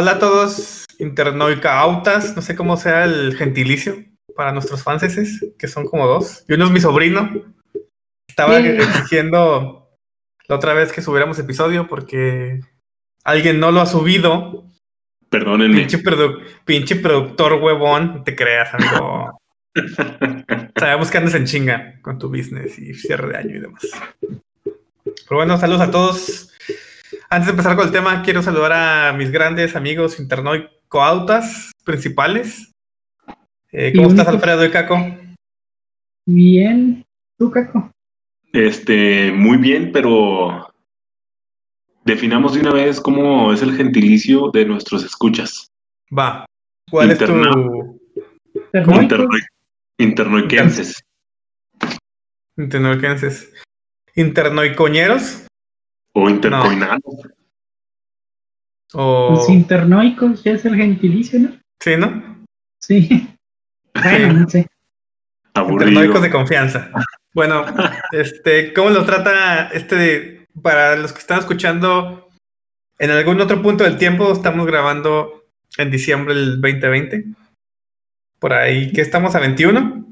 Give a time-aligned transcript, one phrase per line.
[0.00, 3.96] Hola a todos, internauicautas, no sé cómo sea el gentilicio
[4.36, 6.44] para nuestros fanses, que son como dos.
[6.46, 7.28] Y uno es mi sobrino.
[8.28, 9.90] Estaba exigiendo
[10.46, 12.60] la otra vez que subiéramos episodio porque
[13.24, 14.66] alguien no lo ha subido.
[15.30, 15.78] Perdónenme.
[15.78, 19.40] Pinche, produ- pinche productor huevón, te creas, amigo.
[20.78, 23.82] Sabemos que andas en chinga con tu business y cierre de año y demás.
[24.20, 26.52] Pero bueno, saludos a todos.
[27.30, 32.72] Antes de empezar con el tema, quiero saludar a mis grandes amigos internoicoautas principales.
[33.70, 34.28] Eh, ¿Cómo Y estás.
[34.28, 34.96] Alfredo y Caco?
[36.26, 37.04] Bien.
[37.38, 37.90] ¿Tú, Caco?
[38.52, 40.72] Este, muy bien, pero
[42.04, 45.68] definamos de una vez cómo es el gentilicio de nuestros escuchas.
[46.16, 46.46] Va.
[46.90, 47.26] ¿Cuál es tu...?
[48.72, 49.02] ¿Ternoicos?
[49.02, 49.46] Internoi-
[49.98, 51.02] Internoiquenses.
[52.56, 53.52] Internoiquenses.
[54.14, 55.44] ¿Internoicoñeros?
[56.14, 57.00] O intercoinanos.
[58.94, 59.30] O...
[59.32, 61.50] Los internoicos, ya es el gentilicio, ¿no?
[61.80, 62.44] Sí, ¿no?
[62.80, 63.28] Sí.
[63.94, 64.66] Bueno, no sé.
[65.54, 65.88] Aburrido.
[65.90, 66.90] Internoicos de confianza.
[67.34, 67.64] Bueno,
[68.12, 72.28] este, ¿cómo lo trata este de- para los que están escuchando
[72.98, 74.32] en algún otro punto del tiempo?
[74.32, 75.44] Estamos grabando
[75.76, 77.24] en diciembre del 2020.
[78.38, 80.10] Por ahí, que estamos a 21.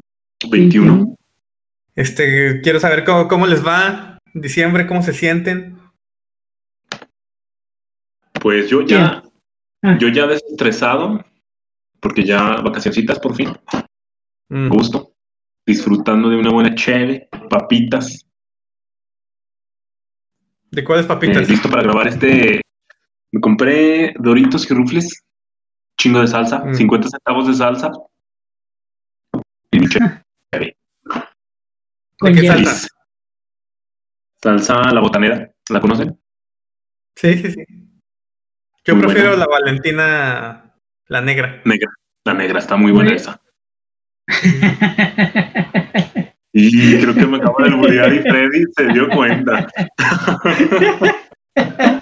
[0.50, 1.16] 21.
[1.94, 5.75] Este, quiero saber cómo, cómo les va en diciembre, cómo se sienten.
[8.46, 9.24] Pues yo ya,
[9.82, 9.98] Ah.
[9.98, 11.18] yo ya desestresado,
[12.00, 13.48] porque ya vacacioncitas por fin,
[14.48, 14.68] Mm.
[14.68, 15.14] gusto,
[15.66, 18.24] disfrutando de una buena cheve, papitas,
[20.70, 21.48] ¿De cuáles eh, papitas?
[21.48, 22.60] listo para grabar este.
[23.32, 25.24] Me compré Doritos y Rufles,
[25.98, 26.74] chingo de salsa, Mm.
[26.74, 27.90] 50 centavos de salsa.
[29.72, 30.22] Y mi cheve.
[32.20, 32.86] Qué salsa?
[34.40, 36.16] Salsa la botanera, ¿la conocen?
[37.16, 37.85] Sí, sí, sí.
[38.86, 39.44] Yo Muy prefiero buena.
[39.44, 40.74] la Valentina,
[41.08, 41.60] la negra.
[41.64, 41.90] Negra.
[42.24, 43.40] La negra está muy buena esa.
[46.58, 49.66] Y creo que me acabo de alburear y Freddy se dio cuenta.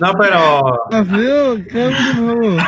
[0.00, 0.78] No, pero.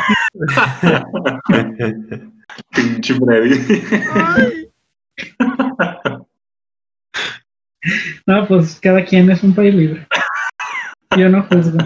[2.75, 3.83] Pinche Freddy.
[8.27, 10.07] No, pues cada quien es un país libre.
[11.17, 11.79] Yo no juzgo.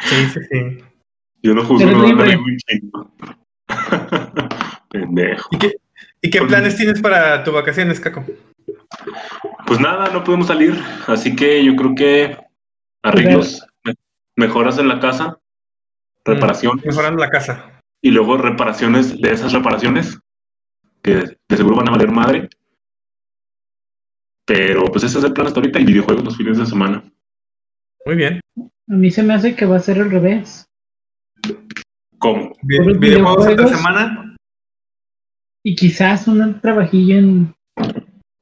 [0.00, 0.84] sí, sí, sí.
[1.46, 2.12] Yo no juzgo, no,
[2.66, 3.10] chingo.
[4.90, 5.48] Pendejo.
[5.52, 5.72] ¿Y qué,
[6.22, 8.24] y qué planes tienes para tus vacaciones, Caco?
[9.66, 10.74] Pues nada, no podemos salir,
[11.06, 12.36] así que yo creo que
[13.04, 13.94] arreglos, me-
[14.36, 15.38] mejoras en la casa,
[16.24, 17.80] reparaciones Mejorando la casa.
[18.02, 20.18] y luego reparaciones de esas reparaciones
[21.02, 21.14] que
[21.48, 22.48] de seguro van a valer madre.
[24.44, 27.04] Pero pues ese es el plan hasta ahorita y videojuegos los fines de semana.
[28.04, 28.40] Muy bien.
[28.58, 30.66] A mí se me hace que va a ser al revés.
[32.18, 32.52] ¿Cómo?
[32.62, 34.36] Videojuegos esta semana.
[35.64, 37.54] Y quizás un trabajillo en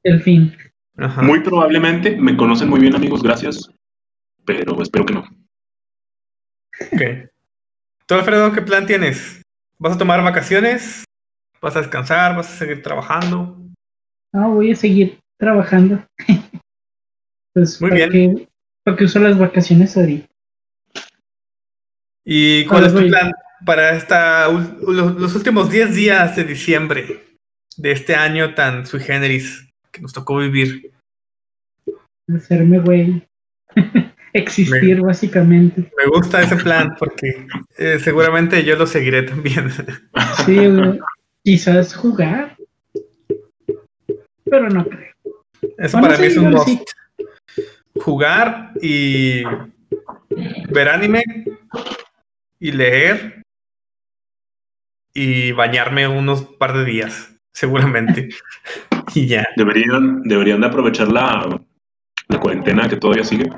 [0.04, 0.54] el fin.
[0.96, 1.22] Ajá.
[1.22, 3.68] Muy probablemente, me conocen muy bien amigos, gracias.
[4.44, 5.20] Pero espero que no.
[6.92, 7.30] Ok.
[8.06, 9.42] ¿Tú, Alfredo, qué plan tienes?
[9.78, 11.04] ¿Vas a tomar vacaciones?
[11.60, 12.36] ¿Vas a descansar?
[12.36, 13.58] ¿Vas a seguir trabajando?
[14.32, 16.04] No, voy a seguir trabajando.
[17.54, 18.36] pues Muy ¿para bien.
[18.36, 18.48] qué-
[18.84, 20.26] ¿Para qué uso las vacaciones ahorita?
[22.24, 23.32] ¿Y cuál es tu plan
[23.64, 27.24] para esta, los, los últimos 10 días de diciembre
[27.76, 30.90] de este año tan sui generis que nos tocó vivir?
[32.34, 33.22] Hacerme güey.
[34.32, 35.92] Existir, básicamente.
[35.96, 37.46] Me gusta ese plan porque
[37.78, 39.70] eh, seguramente yo lo seguiré también.
[40.44, 40.98] Sí, güey.
[41.44, 42.56] quizás jugar.
[44.44, 45.14] Pero no creo.
[45.78, 46.72] Eso Bueno, para mí es un sí.
[46.72, 46.90] must.
[47.94, 49.44] Jugar y
[50.70, 51.22] ver anime
[52.64, 53.42] y leer
[55.12, 58.30] y bañarme unos par de días, seguramente.
[59.14, 59.46] y ya.
[59.54, 61.60] Deberían, deberían de aprovechar la,
[62.28, 63.50] la cuarentena que todavía sigue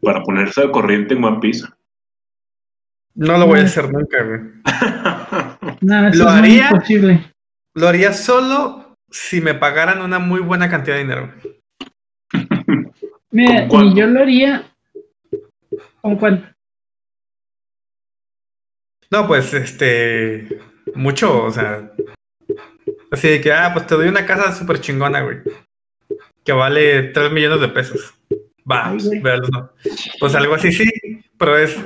[0.00, 1.66] para ponerse al corriente en One Piece.
[3.16, 4.40] No lo voy a hacer nunca, güey.
[5.80, 6.68] No, eso Lo es haría.
[6.70, 7.32] imposible.
[7.74, 11.34] Lo haría solo si me pagaran una muy buena cantidad de dinero.
[13.32, 14.72] Mira, ni yo lo haría.
[16.00, 16.51] ¿Con cuánto?
[19.12, 20.48] No, pues, este,
[20.94, 21.92] mucho, o sea,
[23.10, 25.40] así de que, ah, pues te doy una casa súper chingona, güey,
[26.42, 28.14] que vale 3 millones de pesos.
[28.68, 29.70] Va, Ay, pues, ¿no?
[30.18, 30.90] Pues algo así sí,
[31.36, 31.78] pero es,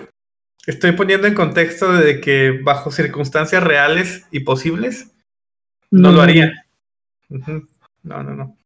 [0.69, 5.13] estoy poniendo en contexto de que bajo circunstancias reales y posibles,
[5.91, 6.53] no, lo haría.
[7.29, 8.57] No, no, no.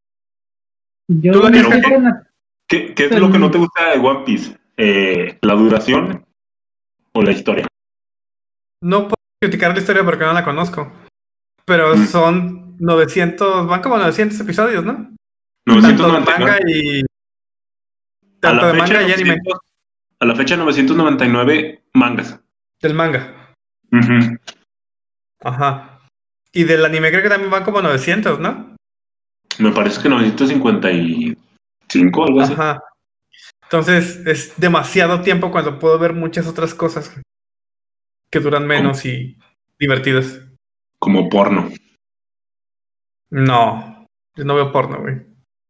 [1.08, 2.22] Yo ¿Tú lo harías, no
[2.68, 4.54] qué es lo que no te gusta de One Piece?
[4.76, 6.26] Eh, ¿La duración
[7.12, 7.66] o la historia?
[8.82, 10.92] No puedo criticar la historia porque no la conozco.
[11.64, 15.10] Pero son 900, van como 900 episodios, ¿no?
[15.64, 16.38] Tanto de 999.
[16.38, 17.02] manga y.
[18.40, 19.36] Tanto la, de manga y anime.
[19.36, 19.60] 900
[20.20, 22.38] a la fecha 999 mangas.
[22.80, 23.54] Del manga.
[23.90, 24.38] Ujú.
[25.42, 25.98] Ajá.
[26.52, 28.76] Y del anime creo que también van como 900, ¿no?
[29.58, 32.52] Me parece que 955 algo así.
[32.52, 32.82] Ajá.
[33.62, 37.18] Entonces es demasiado tiempo cuando puedo ver muchas otras cosas
[38.30, 39.36] que duran menos y
[39.78, 40.40] divertidas.
[40.98, 41.70] Como porno.
[43.30, 44.06] No,
[44.36, 45.22] yo no veo porno, güey.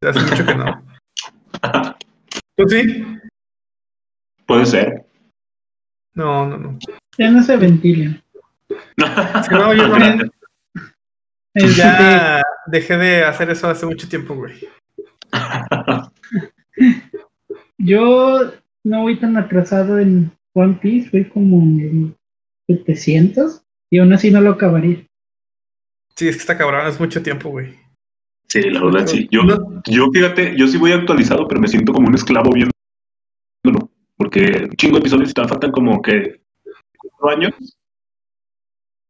[0.03, 0.85] Hace mucho que no.
[2.57, 3.05] ¿Tú sí?
[4.47, 5.07] Puede ser.
[6.15, 6.79] No, no, no.
[7.17, 8.23] Ya no se ventilan.
[8.69, 8.75] Sí,
[9.53, 10.31] no, yo no.
[11.55, 14.55] Ya dejé de hacer eso hace mucho tiempo, güey.
[17.79, 18.53] Yo
[18.85, 22.17] no voy tan atrasado en One Piece, voy como en el
[22.79, 25.07] 700 y aún así no lo acabaría.
[26.17, 27.75] Sí, es que está cabrón, es mucho tiempo, güey.
[28.49, 29.29] Sí, la verdad sí.
[29.31, 33.91] Yo, No- yo fíjate, yo sí voy actualizado, pero me siento como un esclavo viéndolo.
[34.17, 36.41] Porque un chingo de episodios y te faltan como que
[36.99, 37.53] cuatro años.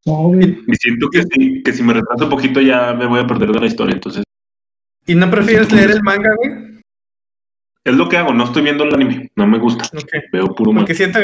[0.05, 0.31] No.
[0.39, 3.51] Y siento que si, que si me retraso un poquito ya me voy a perder
[3.51, 3.93] de la historia.
[3.95, 4.23] Entonces,
[5.05, 6.80] ¿Y no prefieres leer el manga, güey?
[7.83, 8.33] Es lo que hago.
[8.33, 9.31] No estoy viendo el anime.
[9.35, 9.85] No me gusta.
[10.31, 10.81] Veo puro manga.
[10.85, 11.19] Porque siento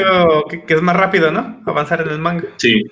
[0.48, 1.62] que, que es más rápido, ¿no?
[1.66, 2.48] Avanzar en el manga.
[2.56, 2.82] Sí.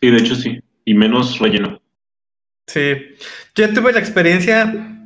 [0.00, 0.60] Sí, de hecho sí.
[0.84, 1.80] Y menos relleno.
[2.66, 2.94] Sí.
[3.54, 4.98] Yo tuve la experiencia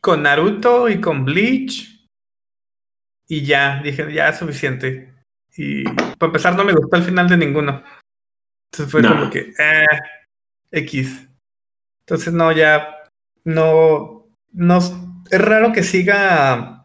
[0.00, 2.06] con Naruto y con Bleach.
[3.28, 5.12] Y ya, dije, ya es suficiente.
[5.56, 7.82] Y para empezar, no me gustó el final de ninguno.
[8.72, 9.10] Entonces fue No.
[9.10, 9.86] como que, eh,
[10.72, 11.28] X.
[12.00, 12.88] Entonces, no, ya,
[13.44, 14.78] no, no,
[15.30, 16.84] es raro que siga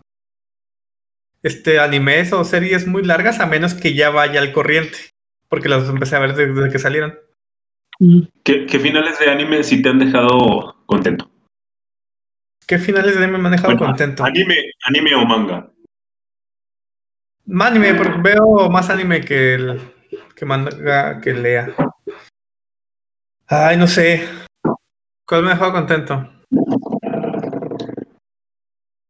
[1.44, 4.98] este animes o series muy largas a menos que ya vaya al corriente.
[5.48, 7.18] Porque las empecé a ver desde, que salieron.
[8.00, 8.22] Mm.
[8.44, 11.30] ¿Qué, qué finales de anime sí te han dejado contento?
[12.68, 14.24] ¿Qué finales de anime me han dejado Bueno, contento?
[14.24, 14.56] Anime,
[14.86, 15.72] anime o manga.
[17.60, 19.80] Anime, porque veo más anime que el
[20.36, 21.76] que manga que lea.
[23.48, 24.28] Ay, no sé.
[25.28, 26.35] ¿Cuál me ha dejado contento?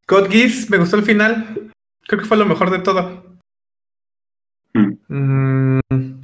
[0.07, 1.72] God Geass, me gustó el final.
[2.07, 3.24] Creo que fue lo mejor de todo.
[4.74, 5.80] Mm.
[5.88, 6.22] Mm,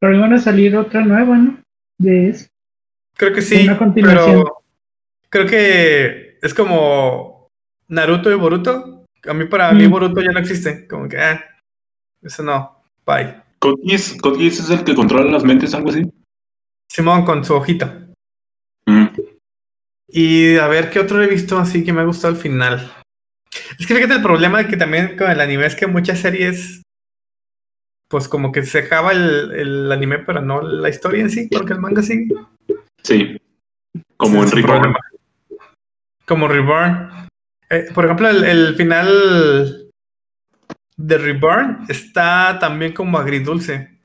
[0.00, 1.58] Pero iban a salir otra nueva, ¿no?
[1.98, 2.46] De eso.
[3.16, 4.42] creo que sí, Una continuación.
[4.42, 4.56] pero
[5.30, 7.48] creo que es como
[7.88, 9.04] Naruto y Boruto.
[9.26, 9.90] A mí para mí Mm.
[9.90, 10.86] Boruto ya no existe.
[10.88, 11.42] Como que, ah,
[12.22, 12.82] eso no.
[13.06, 13.42] Bye.
[13.84, 16.02] Geass Geass es el que controla las mentes, algo así.
[16.90, 18.06] Simón con su hojita.
[18.86, 19.06] Mm.
[20.08, 22.92] Y a ver qué otro he visto así que me ha gustado al final.
[23.78, 26.82] Es que fíjate el problema de que también con el anime es que muchas series,
[28.08, 31.72] pues como que se acaba el, el anime, pero no la historia en sí, porque
[31.72, 32.34] el manga sigue.
[33.02, 33.36] Sí.
[34.16, 34.80] Como en Reborn.
[34.80, 35.00] problema.
[36.26, 37.28] Como Reborn.
[37.70, 39.90] Eh, por ejemplo, el, el final
[40.96, 44.00] de Reborn está también como agridulce.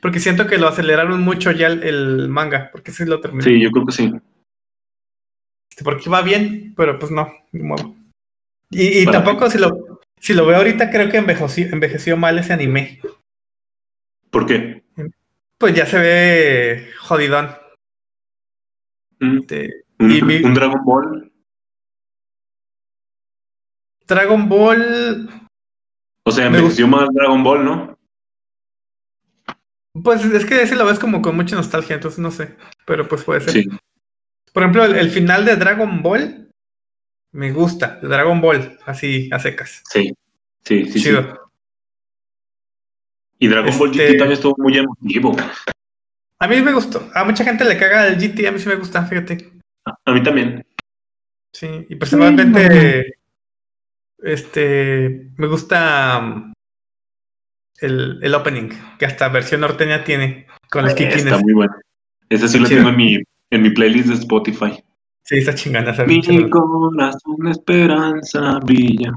[0.00, 3.42] Porque siento que lo aceleraron mucho ya el, el manga, porque sí lo terminó.
[3.42, 4.12] Sí, yo creo que sí.
[5.82, 7.94] porque va bien, pero pues no, ni modo.
[8.70, 13.00] Y, tampoco si lo, si lo veo ahorita creo que envejeció, envejeció mal ese anime.
[14.30, 14.84] ¿Por qué?
[15.58, 17.50] Pues ya se ve jodidón.
[19.18, 19.38] Mm.
[19.38, 21.32] Este, Un, Y vi- un Dragon Ball.
[24.06, 25.28] Dragon Ball,
[26.24, 27.96] O sea, envejeció más Dragon Ball, ¿no?
[30.04, 33.22] pues es que ese lo ves como con mucha nostalgia, entonces no sé, pero pues
[33.24, 33.50] puede ser.
[33.52, 33.68] Sí.
[34.52, 36.49] Por ejemplo, el, el final de Dragon Ball
[37.32, 39.82] me gusta, Dragon Ball, así a secas.
[39.90, 40.12] Sí.
[40.64, 41.10] Sí, sí, sí.
[43.38, 45.36] Y Dragon Ball Este- GT también estuvo muy emotivo.
[46.38, 47.08] A mí me gustó.
[47.14, 49.50] A mucha gente le caga el GT, a mí sí me gusta, fíjate.
[50.04, 50.64] A mí también.
[51.52, 53.14] Sí, y personalmente,
[54.18, 56.52] este, me gusta um,
[57.80, 58.68] el, el opening,
[58.98, 61.42] que hasta versión norteña tiene, con los Está kikines.
[61.42, 61.74] muy bueno.
[62.28, 62.78] Ese sí Está lo chido.
[62.80, 64.82] tengo en mi, en mi playlist de Spotify.
[65.22, 69.12] Sí, está chingana esa Mi corazón de esperanza brilla.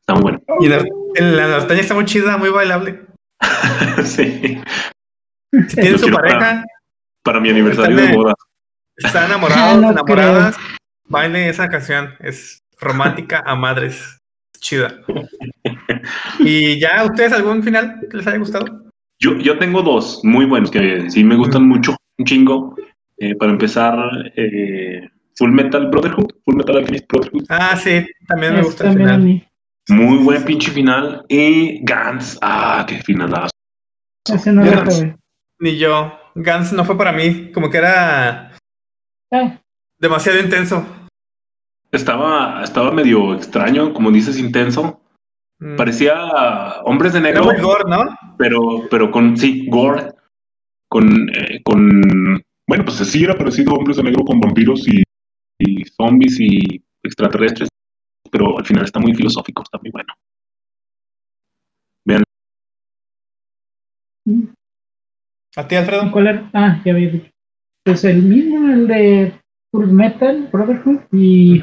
[0.00, 0.40] Está muy bueno.
[0.60, 0.84] Y la,
[1.14, 3.00] en la norteña está muy chida, muy bailable.
[4.04, 4.60] sí.
[5.52, 6.64] Si su quiero pareja,
[7.22, 8.34] Para mi aniversario de boda.
[8.96, 10.56] están enamorados, no enamoradas,
[11.06, 12.14] bailen esa canción.
[12.20, 14.18] Es romántica a madres.
[14.58, 15.00] Chida.
[16.38, 18.82] ¿Y ya ustedes algún final que les haya gustado?
[19.18, 22.74] Yo, yo tengo dos muy buenos que sí me gustan mucho, un chingo.
[23.18, 23.94] Eh, para empezar,
[24.34, 25.08] eh,
[25.42, 27.46] Full Metal Brotherhood, Full Metal Alchemist Brotherhood.
[27.48, 29.48] Ah, sí, también me Ese gusta el también final.
[29.88, 31.26] Muy buen pinche final.
[31.28, 33.50] Y Gantz, ah, qué finalazo.
[34.32, 34.84] Ese no lo.
[35.58, 36.12] Ni yo.
[36.36, 37.50] Gans no fue para mí.
[37.50, 38.52] Como que era
[39.32, 39.58] Ah,
[39.98, 40.86] demasiado intenso.
[41.90, 45.00] Estaba, estaba medio extraño, como dices, intenso.
[45.58, 45.74] Mm.
[45.74, 46.14] Parecía
[46.84, 48.16] hombres de Era negro, muy gore, ¿no?
[48.38, 50.12] pero, pero con, sí, gore.
[50.88, 55.02] Con, eh, con, bueno, pues sí era parecido a hombres de negro con vampiros y,
[55.66, 57.68] y zombies y extraterrestres,
[58.30, 60.12] pero al final está muy filosófico, está muy bueno.
[62.04, 62.22] Vean,
[65.56, 66.10] ¿A ti, Alfredo?
[66.10, 66.50] ¿Cuál era?
[66.54, 67.30] Ah, ya había dicho.
[67.84, 69.40] Pues el mismo, el de
[69.70, 71.60] Full Metal Brotherhood y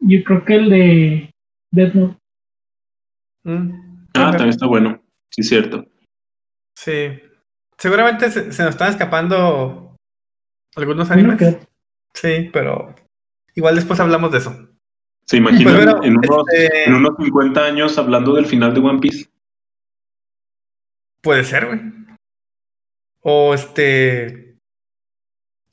[0.00, 1.34] yo creo que el de
[1.72, 2.18] Death Note.
[3.44, 4.06] Mm.
[4.14, 5.86] ah, también está bueno, sí, cierto.
[6.76, 7.20] Sí.
[7.78, 9.85] Seguramente se, se nos están escapando
[10.76, 11.58] algunos Uno animes.
[12.14, 12.94] Sí, pero
[13.54, 14.68] igual después hablamos de eso.
[15.24, 18.80] ¿Se imaginan Pues bueno, en, unos, este- en unos 50 años hablando del final de
[18.80, 19.28] One Piece?
[21.20, 21.80] Puede ser, güey.
[23.22, 24.56] O este.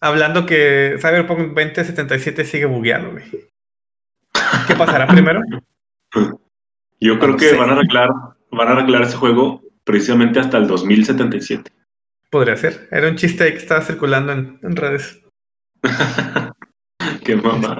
[0.01, 3.25] Hablando que Cyberpunk 2077 sigue bugueado, güey.
[4.67, 5.41] ¿Qué pasará primero?
[6.99, 7.55] Yo creo No que sé.
[7.57, 8.09] van a arreglar,
[8.51, 11.71] van a arreglar ese juego precisamente hasta el 2077.
[12.33, 12.87] Podría ser.
[12.89, 15.21] Era un chiste que estaba circulando en, en redes.
[17.23, 17.79] Qué mamá.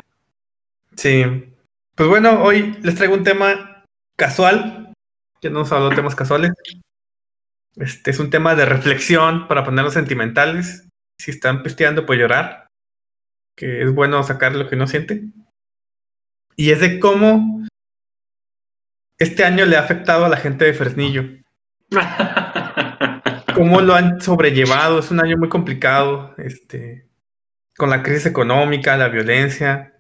[0.96, 1.24] Sí.
[1.96, 3.84] Pues bueno, hoy les traigo un tema
[4.16, 4.94] casual.
[5.42, 6.52] Ya no hemos hablado de temas casuales.
[7.78, 10.88] Este es un tema de reflexión para ponerlos sentimentales.
[11.18, 12.68] Si están pisteando, pues llorar.
[13.58, 15.24] Que es bueno sacar lo que uno siente.
[16.56, 17.66] Y es de cómo
[19.18, 21.24] este año le ha afectado a la gente de Fresnillo.
[23.54, 25.00] Cómo lo han sobrellevado.
[25.00, 26.34] Es un año muy complicado.
[26.38, 27.08] Este,
[27.76, 29.94] con la crisis económica, la violencia,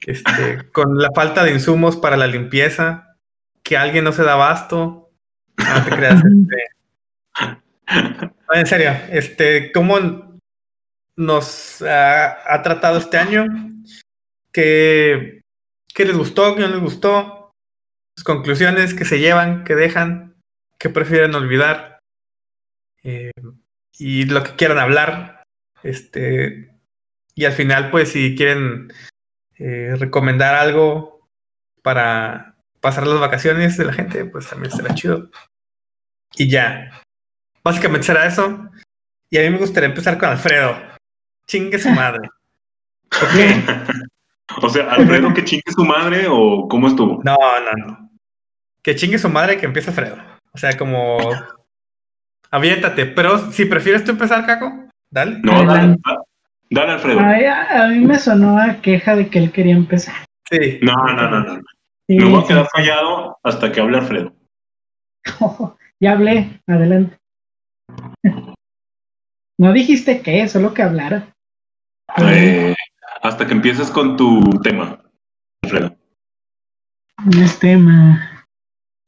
[0.00, 3.16] este, con la falta de insumos para la limpieza,
[3.62, 5.10] que alguien no se da abasto.
[5.56, 6.22] No te creas.
[6.24, 6.56] este.
[8.52, 10.38] En serio, este, ¿cómo
[11.16, 13.46] nos ha, ha tratado este año?
[14.52, 15.42] ¿Qué,
[15.94, 16.54] ¿Qué les gustó?
[16.54, 17.50] ¿Qué no les gustó?
[18.16, 20.36] Sus conclusiones, que se llevan, que dejan,
[20.78, 21.97] que prefieren olvidar.
[23.08, 23.30] Eh,
[23.98, 25.42] y lo que quieran hablar.
[25.82, 26.70] Este,
[27.34, 28.92] y al final, pues, si quieren
[29.56, 31.28] eh, recomendar algo
[31.82, 35.30] para pasar las vacaciones de la gente, pues también será chido.
[36.36, 37.02] Y ya.
[37.64, 38.70] Básicamente será eso.
[39.30, 40.76] Y a mí me gustaría empezar con Alfredo.
[41.46, 42.28] Chingue su madre.
[44.62, 47.20] O sea, Alfredo que chingue su madre o cómo estuvo.
[47.22, 48.10] No, no, no.
[48.82, 50.16] Que chingue su madre que empiece Alfredo.
[50.52, 51.18] O sea, como.
[52.50, 53.06] Aviéntate.
[53.06, 55.38] Pero si prefieres tú empezar, Caco, dale.
[55.42, 55.96] No, dale,
[56.70, 57.20] dale, Alfredo.
[57.20, 60.14] Ay, a, a mí me sonó a queja de que él quería empezar.
[60.50, 60.78] Sí.
[60.82, 61.54] No, no, no, no.
[62.06, 64.32] Sí, Me voy a sí, quedar callado hasta que hable Alfredo.
[66.00, 67.16] ya hablé, adelante.
[69.60, 71.34] No dijiste qué, solo que hablara.
[72.18, 72.76] Eh,
[73.22, 75.00] hasta que empieces con tu tema,
[75.64, 75.96] Alfredo.
[77.24, 78.46] No es tema.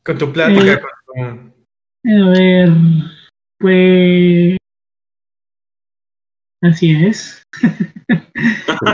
[0.05, 0.81] Con tu plática, Eh.
[1.07, 1.53] con
[2.03, 2.69] tu- A ver,
[3.61, 4.57] pues.
[6.63, 7.43] Así es.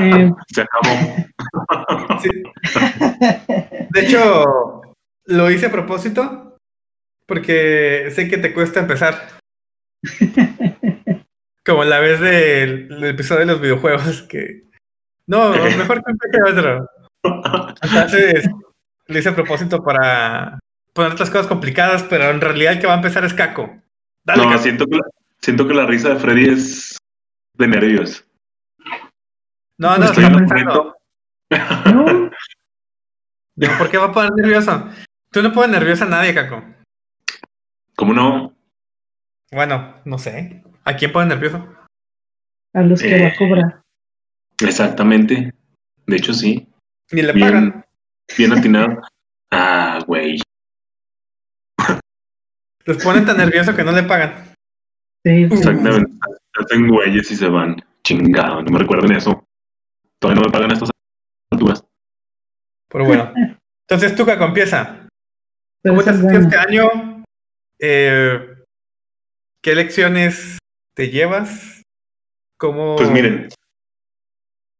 [0.00, 2.20] Eh, Se acabó.
[2.20, 2.28] Sí.
[3.90, 4.82] De hecho,
[5.26, 6.58] lo hice a propósito
[7.26, 9.38] porque sé que te cuesta empezar.
[11.64, 14.64] Como la vez del, del episodio de los videojuegos que...
[15.26, 16.88] No, mejor que empiece otro.
[17.82, 18.50] Entonces,
[19.06, 20.58] lo hice a propósito para
[20.92, 23.82] poner otras cosas complicadas, pero en realidad el que va a empezar es Caco.
[24.26, 25.02] Dale, no, siento que, la,
[25.40, 26.98] siento que la risa de Freddy es
[27.54, 28.26] de nervios.
[29.78, 30.96] No, no, Estoy está pensando.
[31.94, 32.30] no,
[33.56, 34.88] No, ¿Por qué va a poner nervioso?
[35.30, 36.62] Tú no pones nervioso a nadie, Caco.
[37.94, 38.54] ¿Cómo no?
[39.50, 40.62] Bueno, no sé.
[40.84, 41.66] ¿A quién pone nervioso?
[42.74, 43.82] a los que va a cobrar.
[44.60, 45.54] Exactamente.
[46.06, 46.68] De hecho, sí.
[47.10, 47.46] Ni le Bien.
[47.46, 47.86] pagan.
[48.36, 49.00] Bien atinado.
[49.50, 50.38] Ah, güey.
[52.86, 54.54] Los ponen tan nerviosos que no le pagan.
[55.24, 55.54] Sí, sí.
[55.54, 56.12] Exactamente.
[56.54, 57.76] Hacen güeyes y se van.
[58.02, 59.44] Chingado, no me recuerden eso.
[60.20, 60.90] Todavía no me pagan estas
[61.50, 61.84] alturas.
[62.88, 63.32] Pero bueno.
[63.88, 65.08] Entonces tú, Caco, empieza.
[65.82, 67.24] Pero ¿Cómo te sentido este año?
[67.78, 68.64] Eh,
[69.62, 70.58] ¿Qué lecciones
[70.94, 71.82] te llevas?
[72.58, 72.96] ¿Cómo...?
[72.96, 73.48] Pues miren,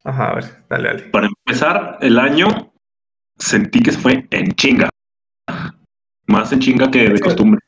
[0.06, 1.02] Ajá, a ver, dale, dale.
[1.10, 2.72] para empezar el año,
[3.36, 4.88] sentí que se fue en chinga.
[6.28, 7.60] Más en chinga que de costumbre.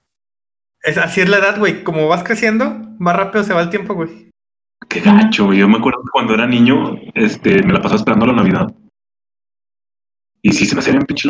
[0.83, 1.83] Es, así es la edad, güey.
[1.85, 4.31] Como vas creciendo, más rápido se va el tiempo, güey.
[4.89, 5.53] Qué gacho.
[5.53, 8.69] Yo me acuerdo que cuando era niño, este, me la pasaba esperando la Navidad.
[10.43, 11.29] Y sí se me hacía bien pinche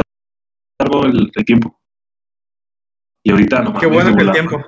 [0.79, 1.79] largo el, el tiempo.
[3.25, 4.65] Y ahorita no Qué bueno que el tiempo.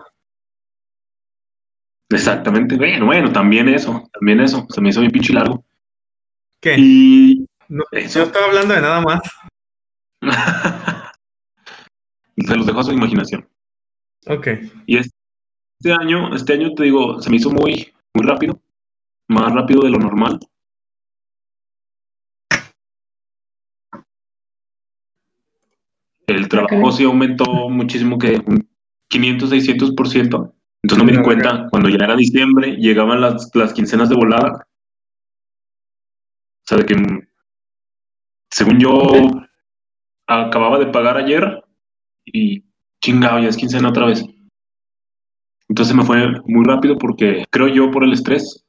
[2.10, 2.76] Exactamente.
[2.76, 4.66] Bueno, bueno, también eso, también eso.
[4.70, 5.64] Se me hizo bien pinche largo.
[6.60, 6.74] ¿Qué?
[6.76, 8.18] Y No, Eso.
[8.20, 9.20] yo estaba hablando de nada más.
[12.36, 13.48] se los dejo a su imaginación.
[14.26, 14.48] Ok.
[14.86, 18.60] Y este año, este año te digo, se me hizo muy, muy rápido.
[19.28, 20.38] Más rápido de lo normal.
[26.26, 28.68] El trabajo sí aumentó muchísimo, que un
[29.08, 30.54] 500, 600%.
[30.82, 34.66] Entonces no me di cuenta, cuando ya era diciembre, llegaban las, las quincenas de volada.
[36.62, 36.94] O sea, de que,
[38.50, 38.90] según yo,
[40.26, 41.62] acababa de pagar ayer
[42.24, 42.69] y
[43.02, 44.24] chingado, ya es quincena otra vez.
[45.68, 48.64] Entonces me fue muy rápido porque creo yo por el estrés,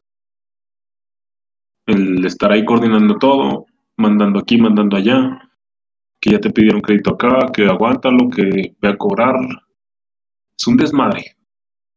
[1.88, 3.65] el estar ahí coordinando todo,
[3.97, 5.39] mandando aquí, mandando allá,
[6.19, 9.35] que ya te pidieron crédito acá, que aguántalo, que ve a cobrar.
[10.57, 11.35] Es un desmadre,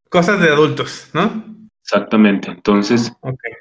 [0.08, 1.44] Cosas de adultos, ¿no?
[1.82, 2.48] exactamente.
[2.50, 3.12] Entonces.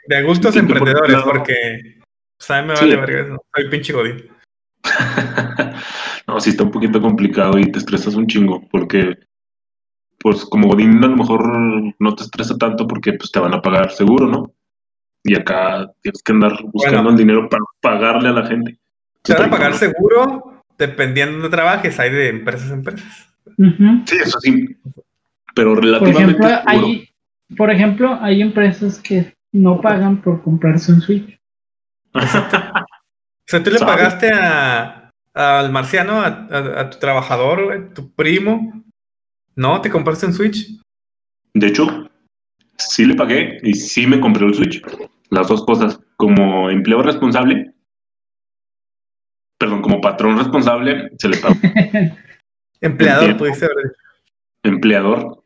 [0.08, 1.54] De adultos Sí, por emprendedores, lado- porque.
[2.40, 2.86] O sea, me Sí.
[2.86, 3.46] vale verga eso.
[3.56, 4.28] Soy pinche godín.
[6.28, 9.16] no, sí está un poquito complicado y te estresas un chingo, porque,
[10.20, 11.42] pues como Godín a lo mejor
[12.00, 14.52] no te estresa tanto porque pues te van a pagar seguro, ¿no?
[15.24, 17.10] Y acá tienes que andar buscando Bueno.
[17.12, 18.78] el dinero para pagarle a la gente.
[19.22, 21.98] Te van a pagar seguro dependiendo de donde trabajes.
[22.00, 23.34] Hay de empresas a empresas.
[24.06, 24.76] Sí, eso sí.
[25.56, 26.64] Pero Por relativamente ejemplo, seguro.
[26.86, 27.10] hay,
[27.56, 31.40] por ejemplo, hay empresas que no pagan por comprarse un Switch.
[33.46, 38.12] O sea, tú le pagaste a, al marciano, a, a- a tu trabajador, güey, tu
[38.14, 38.84] primo.
[39.56, 39.82] ¿No?
[39.82, 40.68] ¿Te compraste un Switch?
[41.54, 42.10] De hecho,
[42.78, 44.82] sí le pagué y sí me compré el Switch.
[45.30, 46.00] Las dos cosas.
[46.18, 47.74] Como empleo responsable,
[49.60, 51.56] perdón, como patrón responsable, se le pagó.
[52.82, 53.38] Empleador, Entiendo.
[53.38, 53.96] pudiste haber
[54.64, 55.44] empleador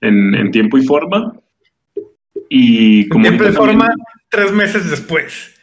[0.00, 1.34] en, en tiempo y forma.
[2.48, 3.94] Y En como tiempo y también- forma,
[4.30, 5.54] tres meses después.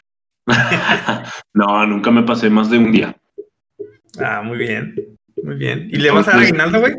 [1.53, 3.15] no, nunca me pasé más de un día.
[4.19, 5.17] Ah, muy bien.
[5.43, 5.89] Muy bien.
[5.91, 6.93] ¿Y le vas a dar Entonces- aguinaldo, güey?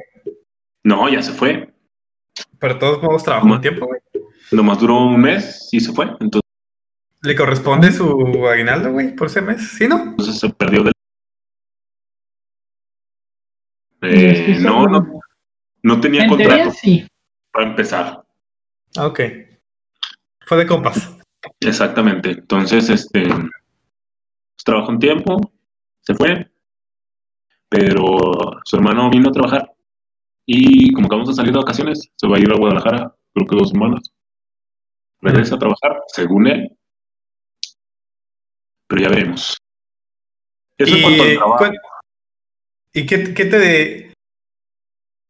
[0.84, 1.72] No, ya se fue.
[2.58, 4.00] Pero de todos modos trabajó un tiempo, güey.
[4.52, 6.06] Nomás duró un mes y se fue.
[6.20, 6.46] Entonces
[7.26, 9.70] ¿Le corresponde su aguinaldo, güey, por ese mes?
[9.76, 10.14] ¿Sí, no?
[10.18, 10.92] se perdió del...
[14.02, 15.20] Eh, no, no,
[15.82, 17.04] no tenía En teoría contrato sí.
[17.52, 18.22] para empezar.
[18.96, 19.20] Ah, ok.
[20.46, 21.16] Fue de compas.
[21.60, 22.30] Exactamente.
[22.30, 25.36] Entonces, este, pues, trabajó un tiempo,
[26.00, 26.50] se fue,
[27.68, 29.72] pero su hermano vino a trabajar
[30.46, 33.56] y como acabamos de salir de vacaciones, se va a ir a Guadalajara, creo que
[33.56, 34.12] dos semanas.
[35.20, 36.76] Regresa a trabajar, según él,
[38.86, 39.56] pero ya veremos.
[40.78, 41.64] Eso en cuanto al trabajo.
[42.92, 44.12] ¿y qué, qué te...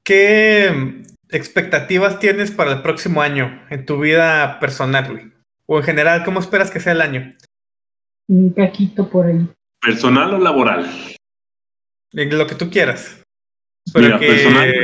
[0.05, 5.36] ¿Qué mm, expectativas tienes para el próximo año en tu vida personal, güey?
[5.67, 7.35] O en general, ¿cómo esperas que sea el año?
[8.29, 9.49] Un caquito por ahí.
[9.81, 10.89] ¿Personal o laboral?
[12.13, 13.23] En Lo que tú quieras.
[13.93, 14.75] Pero Mira, que, personal.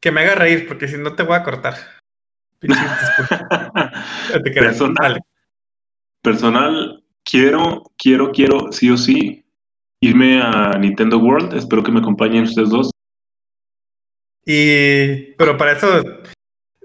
[0.00, 1.74] que me haga reír, porque si no te voy a cortar.
[2.60, 4.50] Te.
[4.52, 4.94] Personal.
[5.00, 5.20] Dale.
[6.22, 9.44] Personal, quiero, quiero, quiero, sí o sí,
[10.00, 11.54] irme a Nintendo World.
[11.54, 12.90] Espero que me acompañen ustedes dos.
[14.44, 16.02] Y, pero para eso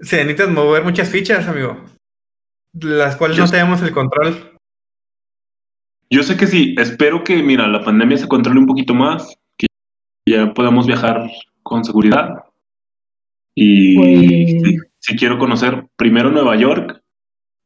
[0.00, 1.84] se necesitan mover muchas fichas, amigo.
[2.72, 3.56] Las cuales Yo no sé.
[3.56, 4.58] tenemos el control.
[6.10, 9.66] Yo sé que sí, espero que, mira, la pandemia se controle un poquito más, que
[10.26, 11.30] ya podamos viajar
[11.62, 12.44] con seguridad.
[13.54, 17.02] Y Pues- sí, sí quiero conocer primero Nueva York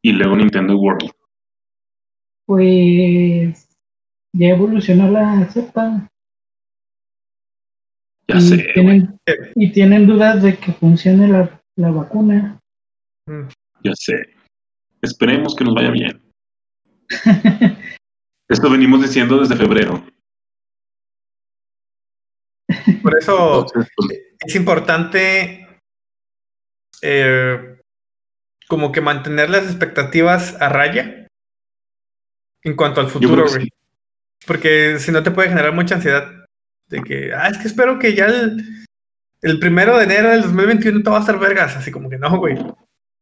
[0.03, 1.11] y luego Nintendo World.
[2.47, 3.69] Pues
[4.35, 6.09] ya evolucionó la cepa.
[8.29, 9.21] Ya y, sé, tienen,
[9.55, 12.59] y tienen dudas de que funcione la, la vacuna.
[13.27, 13.49] Mm.
[13.85, 14.15] ya sé.
[15.03, 16.23] Esperemos que nos vaya bien.
[18.49, 20.05] Esto venimos diciendo desde febrero.
[23.03, 25.67] Por eso Entonces, pues, es importante
[27.03, 27.81] eh,
[28.69, 31.27] como que mantener las expectativas a raya
[32.63, 33.69] en cuanto al futuro, sí.
[34.47, 36.47] Porque si no te puede generar mucha ansiedad
[36.89, 38.85] de que, ah, es que espero que ya el,
[39.43, 41.77] el primero de enero del 2021 todo va a estar vergas.
[41.77, 42.57] Así como que no, güey.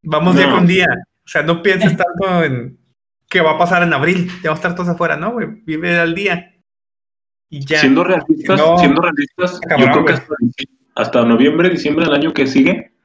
[0.02, 0.56] Vamos día No.
[0.56, 0.86] con día.
[1.30, 2.76] O sea, no pienses tanto en
[3.28, 4.26] qué va a pasar en abril.
[4.42, 5.46] Ya vamos a estar todos afuera, ¿no, güey?
[5.64, 6.60] Vive al día.
[7.48, 7.78] Y ya.
[7.78, 8.76] Siendo realistas, No.
[8.76, 10.34] siendo realistas, Cabrón, yo creo que hasta,
[10.96, 12.96] hasta noviembre, diciembre del año que sigue,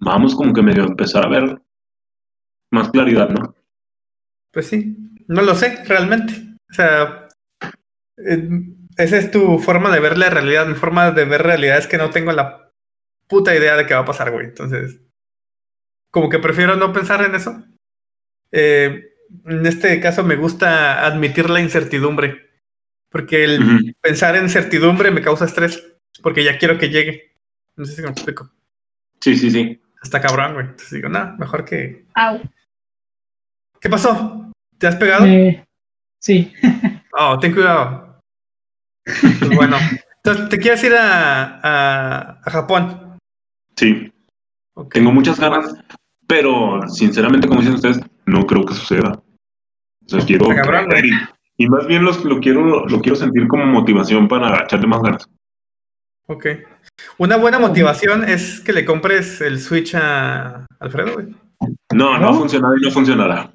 [0.00, 1.62] vamos como que medio a empezar a ver
[2.70, 3.54] más claridad, ¿no?
[4.52, 4.94] Pues sí,
[5.26, 6.34] no lo sé realmente.
[6.70, 7.26] O sea,
[8.18, 8.48] eh,
[8.98, 10.66] esa es tu forma de ver la realidad.
[10.66, 12.70] Mi forma de ver realidad es que no tengo la
[13.28, 14.44] puta idea de qué va a pasar, güey.
[14.44, 15.00] Entonces,
[16.10, 17.62] como que prefiero no pensar en eso.
[18.52, 22.50] Eh, en este caso me gusta admitir la incertidumbre,
[23.10, 25.82] porque el pensar en certidumbre me causa estrés,
[26.22, 27.36] porque ya quiero que llegue.
[27.76, 28.50] No sé si me explico.
[29.20, 29.80] Sí, sí, sí.
[30.02, 30.66] Está cabrón, güey.
[30.66, 32.06] Entonces digo, no, mejor que...
[32.14, 32.40] Au.
[33.80, 34.50] ¿Qué pasó?
[34.78, 35.26] ¿Te has pegado?
[35.26, 35.64] Eh,
[36.18, 36.52] sí,
[37.12, 38.20] Oh, ten cuidado.
[39.04, 39.76] Pues bueno,
[40.16, 43.18] entonces te quieres ir a, a, a Japón.
[43.76, 44.12] Sí.
[44.92, 45.74] Tengo muchas ganas,
[46.30, 49.10] pero sinceramente, como dicen ustedes, no creo que suceda.
[49.10, 54.28] O sea, quiero y, y más bien los, lo quiero lo quiero sentir como motivación
[54.28, 55.28] para echarle más ganas.
[56.28, 56.46] Ok.
[57.18, 61.34] Una buena motivación es que le compres el Switch a Alfredo, güey.
[61.92, 63.52] No, no ha funcionado y no funcionará.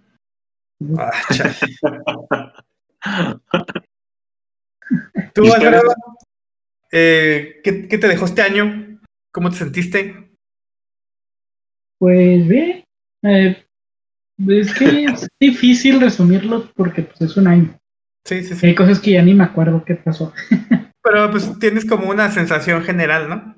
[0.97, 1.11] Ah.
[5.33, 5.93] Tú, ¿Y Alfredo,
[6.91, 8.99] eh, ¿qué, qué te dejó este año?
[9.31, 10.34] ¿Cómo te sentiste?
[11.99, 12.83] Pues bien.
[13.23, 13.63] Eh,
[14.47, 17.77] es que es difícil resumirlo porque pues, es un año.
[18.25, 18.67] Sí, sí, sí.
[18.67, 20.33] Hay cosas que ya ni me acuerdo qué pasó.
[21.03, 23.55] Pero pues tienes como una sensación general, ¿no?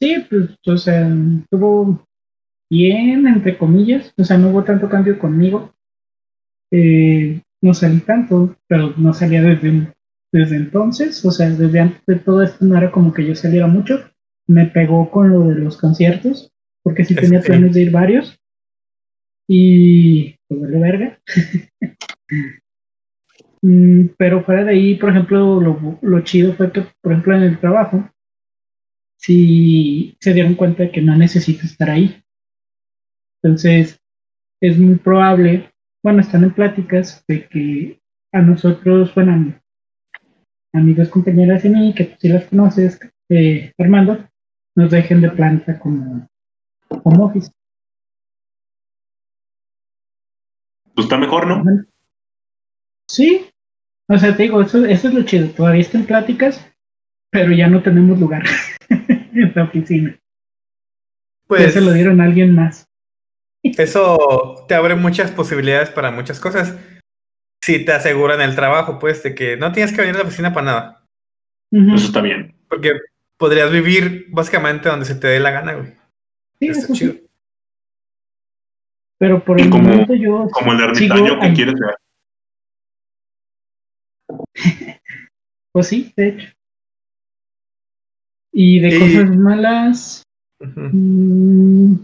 [0.00, 2.04] Sí, pues, o sea, estuvo
[2.70, 4.12] bien, entre comillas.
[4.18, 5.72] O sea, no hubo tanto cambio conmigo.
[6.70, 9.94] Eh, no salí tanto, pero no salía desde,
[10.32, 11.24] desde entonces.
[11.24, 14.00] O sea, desde antes de todo esto no era como que yo saliera mucho.
[14.46, 16.51] Me pegó con lo de los conciertos,
[16.82, 17.52] porque sí tenía Este.
[17.52, 18.38] planes de ir varios.
[19.48, 21.18] Y pues vale verga.
[23.64, 27.44] Mm, pero fuera de ahí, por ejemplo, lo, lo chido fue que, por ejemplo, en
[27.44, 28.10] el trabajo,
[29.16, 32.20] sí se dieron cuenta de que no necesito estar ahí.
[33.40, 34.00] Entonces,
[34.60, 35.70] es muy probable,
[36.02, 38.00] bueno, están en pláticas de que
[38.32, 39.54] a nosotros, bueno,
[40.72, 44.28] amigos, compañeras y mí, que tú sí las conoces, eh, Armando,
[44.76, 46.28] nos dejen de planta como,
[47.00, 47.50] como office.
[50.94, 51.62] Pues está mejor, ¿no?
[53.08, 53.48] Sí,
[54.08, 55.48] o sea, te digo, eso, eso es lo chido.
[55.50, 56.66] Todavía están pláticas,
[57.30, 58.42] pero ya no tenemos lugar
[58.88, 60.10] en la oficina.
[60.12, 60.18] ya
[61.46, 62.86] Pues se lo dieron a alguien más.
[63.62, 66.76] eso te abre muchas posibilidades para muchas cosas.
[67.64, 70.52] Si te aseguran el trabajo, pues, de que no tienes que venir a la oficina
[70.52, 71.06] para nada.
[71.70, 72.54] Eso está bien.
[72.68, 72.92] Porque
[73.38, 75.94] podrías vivir básicamente donde se te dé la gana, güey.
[76.62, 76.98] Sí, Está eso sí.
[77.00, 77.14] chido.
[79.18, 81.54] Pero por el como- momento yo Como el ermitaño que ahí.
[81.54, 81.96] quiere ser.
[85.72, 86.48] Pues sí, de hecho.
[88.54, 90.22] Y de cosas malas,
[90.60, 91.94] mm,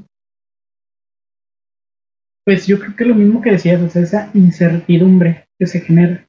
[2.46, 6.26] pues yo creo que lo mismo que decías, o sea, esa incertidumbre que se genera.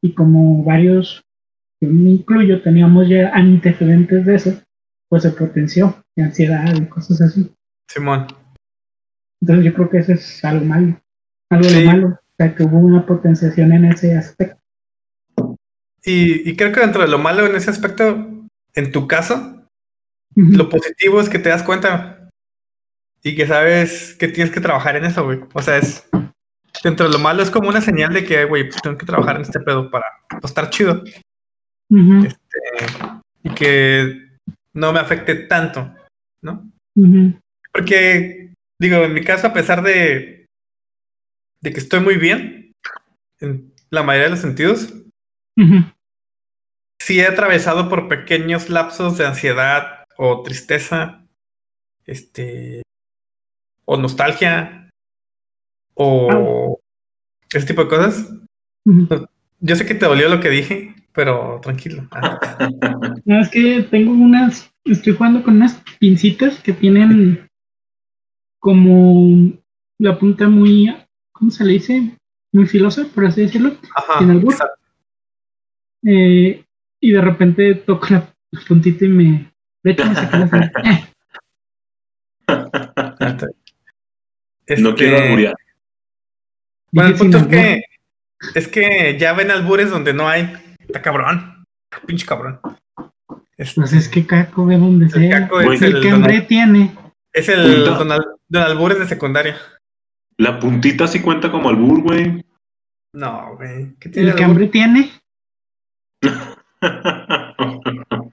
[0.00, 1.22] Y como varios,
[1.80, 4.62] yo me incluyo, teníamos ya antecedentes de eso,
[5.12, 7.54] pues se potenció, de ansiedad y cosas así.
[7.86, 8.26] Simón.
[9.42, 10.98] Entonces yo creo que eso es algo malo,
[11.50, 14.58] algo de malo, o sea, que hubo una potenciación en ese aspecto.
[16.02, 18.26] Y, y creo que dentro de lo malo en ese aspecto,
[18.72, 19.68] en tu caso,
[20.34, 22.30] lo positivo es que te das cuenta
[23.22, 25.40] y que sabes que tienes que trabajar en eso, güey.
[25.52, 26.08] O sea, es
[26.82, 29.36] dentro de lo malo es como una señal de que, güey, pues tengo que trabajar
[29.36, 30.06] en este pedo para
[30.40, 31.04] pues, estar chido
[31.90, 32.28] Ujú,
[33.42, 34.21] y que
[34.74, 35.94] no me afecte tanto,
[36.42, 36.70] ¿no?
[37.72, 40.46] Porque, digo, en mi caso, a pesar de,
[41.60, 42.72] de que estoy muy bien
[43.40, 44.92] en la mayoría de los sentidos,
[45.56, 45.84] ujú.
[47.00, 51.26] sí he atravesado por pequeños lapsos de ansiedad o tristeza,
[52.06, 52.82] este,
[53.84, 54.90] o nostalgia,
[55.94, 56.78] o
[57.52, 58.30] ese tipo de cosas.
[59.60, 62.06] Yo sé que te dolió lo que dije, pero tranquilo.
[62.10, 62.38] Ah,
[63.24, 67.48] No, es que tengo unas, estoy jugando con unas pincitas que tienen
[68.58, 69.52] como
[69.98, 70.94] la punta muy,
[71.32, 72.16] ¿cómo se le dice?
[72.52, 73.76] Muy filosa, por así decirlo.
[73.96, 74.52] Ajá, ¿Sin albur?
[74.52, 74.80] exacto.
[76.04, 76.64] Eh,
[77.00, 81.08] y de repente toco la, la puntita y me, de hecho me saca la.
[82.48, 82.74] Eh,
[83.20, 83.46] Ahorita.
[84.78, 85.54] No Este, quiero alburear.
[86.92, 87.82] Bueno, el punto es que,
[88.54, 90.52] es que ya ven albures donde no hay.
[90.92, 91.64] Está cabrón.
[92.06, 92.60] Pinche cabrón.
[93.56, 95.40] Este, Pues es que Caco ve donde el sea.
[95.48, 96.94] caco es El el, que hambre tiene.
[97.32, 97.98] es el Punta.
[97.98, 99.56] don, Al- don albures de secundaria.
[100.36, 102.44] La puntita sí cuenta como albur, güey.
[103.14, 103.94] No, güey.
[104.00, 105.10] ¿Qué tiene El que hambre tiene.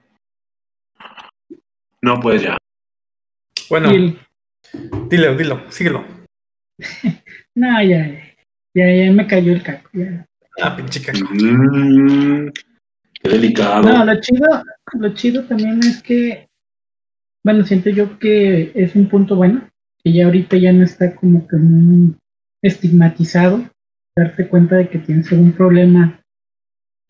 [2.02, 2.56] no, pues ya.
[3.68, 4.18] Bueno, el,
[5.08, 6.04] dilo, dilo, síguelo.
[7.54, 8.06] no, ya,
[8.74, 9.90] ya, ya me cayó el caco.
[9.94, 10.26] ya.
[10.62, 11.18] Ah, pinche caco.
[11.32, 12.50] Mm,
[13.22, 13.82] qué delicado.
[13.82, 14.46] No, lo chido,
[14.98, 16.48] lo chido también es que,
[17.44, 19.68] bueno, siento yo que es un punto bueno,
[20.02, 22.14] que ya ahorita ya no está como que muy
[22.62, 23.64] estigmatizado,
[24.16, 26.20] darte cuenta de que tienes algún problema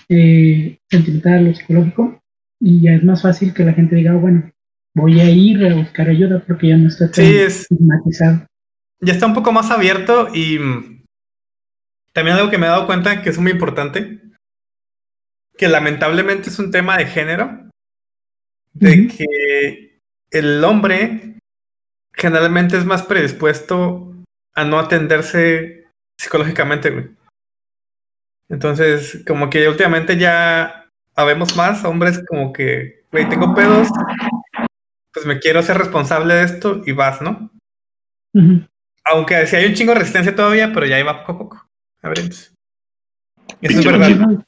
[0.09, 2.21] eh, sentimental o psicológico,
[2.61, 4.51] y ya es más fácil que la gente diga, bueno,
[4.95, 8.47] voy a ir a buscar ayuda porque ya no está tan Sí, es- estigmatizado.
[9.01, 11.00] ya está un poco más abierto y mm,
[12.13, 14.21] también algo que me he dado cuenta que es muy importante,
[15.57, 17.69] que lamentablemente es un tema de género,
[18.73, 21.39] de que el hombre
[22.15, 24.15] generalmente es más predispuesto
[24.55, 27.11] a no atenderse psicológicamente, güey.
[28.49, 33.89] Entonces, como que últimamente ya habemos más hombres como que, güey, tengo pedos,
[35.13, 37.51] pues me quiero ser responsable de esto y vas, ¿no?
[39.05, 41.70] Aunque si hay un chingo de resistencia todavía, pero ya va poco a poco.
[42.03, 42.55] A ver, entonces.
[43.61, 44.45] Eso es verdad.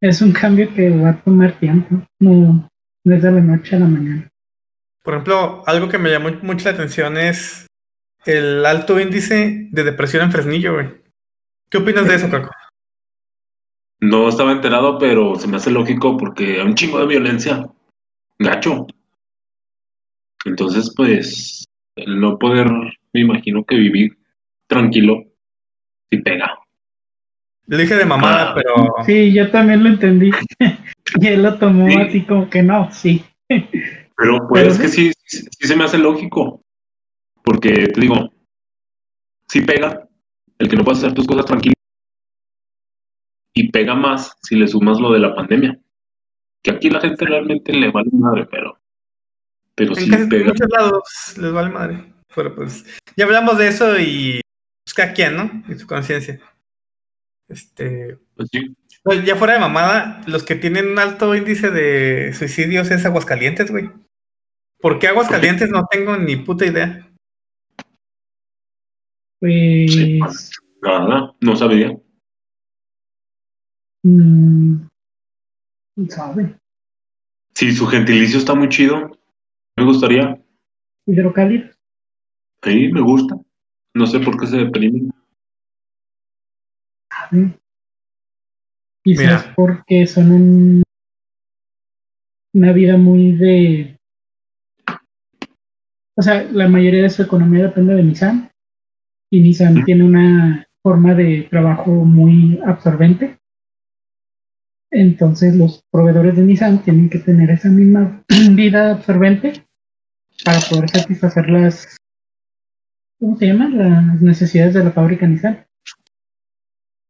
[0.00, 2.70] Es un cambio que va a tomar tiempo, no,
[3.04, 4.28] no es de la noche a la mañana.
[5.02, 7.66] Por ejemplo, algo que me llamó mucho la atención es
[8.24, 11.02] el alto índice de depresión en Fresnillo, güey.
[11.70, 12.50] ¿Qué opinas de eso, Caco?
[14.00, 17.66] No estaba enterado, pero se me hace lógico porque hay un chingo de violencia.
[18.38, 18.86] Gacho.
[20.44, 21.64] Entonces, pues,
[21.96, 22.68] el no poder,
[23.12, 24.16] me imagino que vivir
[24.68, 25.24] tranquilo,
[26.10, 26.58] sí pega.
[27.66, 28.54] Lo dije de mamada, Ah.
[28.54, 30.30] pero Sí, yo también lo entendí.
[31.20, 31.96] y él lo tomó Sí.
[31.96, 33.24] así como que no, sí.
[33.48, 36.62] Pero pues Pero es que sí, sí, sí se me hace lógico.
[37.42, 38.14] Porque te digo,
[39.48, 40.06] sí pega
[40.58, 41.74] el que no puedas hacer tus cosas tranquilo.
[43.54, 45.78] Y pega más si le sumas lo de la pandemia.
[46.62, 48.78] Que aquí la gente realmente le vale madre, pero.
[49.74, 50.46] Pero en sí casi pega.
[50.48, 52.12] muchos lados les vale madre.
[52.34, 52.84] Pero pues,
[53.16, 54.40] ya hablamos de eso y
[54.88, 55.50] pues cada quien, ¿no?
[55.68, 56.40] Y su conciencia.
[57.46, 58.74] Este, Pues sí.
[59.04, 63.70] pues, ya fuera de mamada, los que tienen un alto índice de suicidios es Aguascalientes,
[63.70, 63.90] güey.
[64.80, 65.68] ¿Por qué Aguascalientes?
[65.68, 67.06] No tengo ni puta idea.
[69.40, 70.18] Pues Sí.
[70.80, 71.94] La verdad, no sabía.
[74.04, 74.86] mm,
[75.96, 76.56] quién sabe.
[77.54, 79.10] Si su gentilicio está muy chido,
[79.76, 80.40] me gustaría.
[81.06, 81.68] Hidrocálido.
[82.62, 83.36] Sí, me gusta.
[83.94, 85.10] No sé por qué se deprimen.
[89.04, 89.54] Quizás Mira.
[89.54, 90.82] porque son un-
[92.54, 93.98] una vida muy de.
[96.16, 98.50] O sea, la mayoría de su economía depende de Nissan.
[99.30, 103.38] Y Nissan tiene una forma de trabajo muy absorbente.
[104.90, 108.24] Entonces, los proveedores de Nissan tienen que tener esa misma
[108.54, 109.66] vida absorbente
[110.44, 111.96] para poder satisfacer las.
[113.20, 113.68] ¿Cómo se llama?
[113.68, 115.66] Las necesidades de la fábrica Nissan.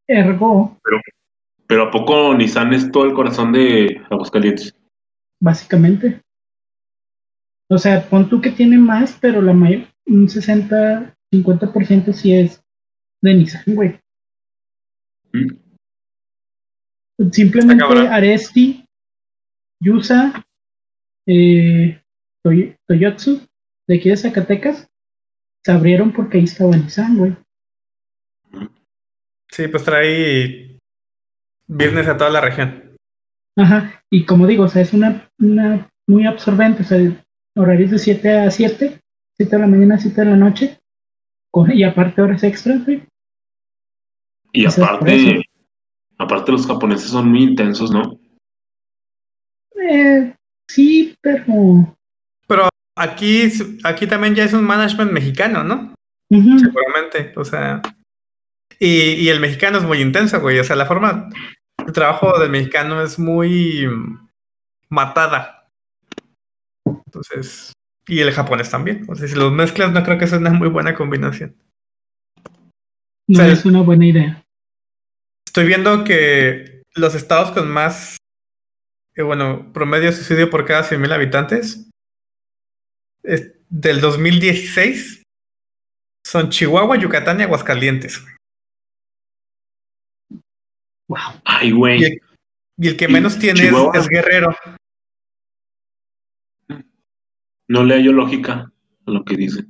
[0.07, 0.79] Ergo,
[1.66, 4.75] Pero ¿a poco Nissan es todo el corazón de Aguascalientes?
[5.40, 6.21] básicamente.
[7.71, 12.62] O sea, pon tú que tiene más, pero la mayor, un 60, 50% sí es
[13.23, 14.01] de Nissan, güey.
[15.33, 15.55] ¿Mm?
[17.31, 17.85] Simplemente.
[17.85, 18.85] Aresti,
[19.83, 20.44] Yusa,
[21.27, 22.01] eh,
[22.42, 23.42] Toy- Toyotsu,
[23.87, 24.88] de aquí de Zacatecas,
[25.69, 27.37] se abrieron porque ahí estaba Nissan, güey.
[29.51, 30.79] Sí, pues trae
[31.67, 32.97] business a toda la región.
[33.55, 36.99] Ajá, y como digo, o sea, es una, una muy absorbente, o sea,
[37.55, 38.99] horarios de 7 a 7,
[39.37, 40.81] 7 de la mañana, 7 de la noche,
[41.51, 43.03] con, y aparte horas extras, güey.
[44.55, 45.45] Y aparte,
[46.17, 48.19] aparte los japoneses son muy intensos, ¿no?
[49.79, 50.35] Eh,
[50.67, 51.95] sí, pero...
[52.99, 53.49] Aquí,
[53.85, 55.95] aquí también ya es un management mexicano, ¿no?
[56.29, 57.33] Seguramente.
[57.37, 57.81] O sea.
[58.81, 60.59] Y, y el mexicano es muy intenso, güey.
[60.59, 61.31] O sea, la forma
[61.85, 63.89] de trabajo del mexicano es muy
[64.89, 65.71] matada.
[66.85, 67.73] Entonces.
[68.09, 69.05] Y el japonés también.
[69.09, 71.55] O sea, si los mezclas, no creo que sea una muy buena combinación.
[73.29, 74.45] no o sea, es una buena idea.
[75.47, 78.17] Estoy viendo que los estados con más,
[79.15, 81.88] eh, bueno, promedio de suicidio por cada 100.000 habitantes
[83.29, 85.23] es del 2016
[86.27, 88.23] son Chihuahua, Yucatán y Aguascalientes.
[91.09, 91.41] Wow.
[91.45, 92.05] Ay, Y güey.
[92.05, 92.21] el,
[92.77, 94.55] y el que ¿Y menos tiene es, es Guerrero.
[97.69, 98.73] No le hallo lógica
[99.07, 99.64] a lo que dice.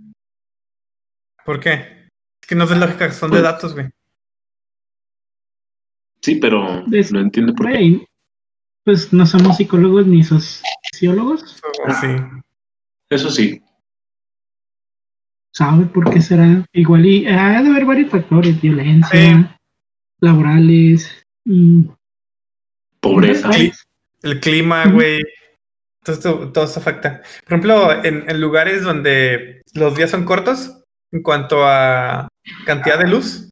[1.44, 2.08] ¿Por qué?
[2.42, 3.88] Es que no es lógica, son de Pues- datos, güey.
[6.20, 8.04] Sí, pero Es- no entiendo por qué.
[8.84, 11.40] Pues no somos psicólogos ni sociólogos.
[11.60, 11.68] So,
[12.00, 12.08] sí.
[13.10, 13.62] Eso sí.
[15.52, 16.64] ¿Sabe por qué será?
[16.72, 19.46] Igual y ha de haber varios factores, violencia, Sí.
[20.20, 21.84] laborales, mm,
[23.00, 23.50] Pobreza.
[24.22, 25.22] El clima, güey.
[26.04, 27.22] Todo, todo eso afecta.
[27.44, 32.28] Por ejemplo, en, en lugares donde los días son cortos, en cuanto a
[32.66, 33.48] cantidad de luz,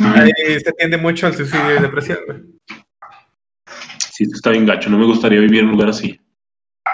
[0.00, 2.40] ahí se tiende mucho al suicidio y depresión, güey.
[3.98, 4.90] Sí, esto está bien gacho.
[4.90, 6.20] No me gustaría vivir en un lugar así.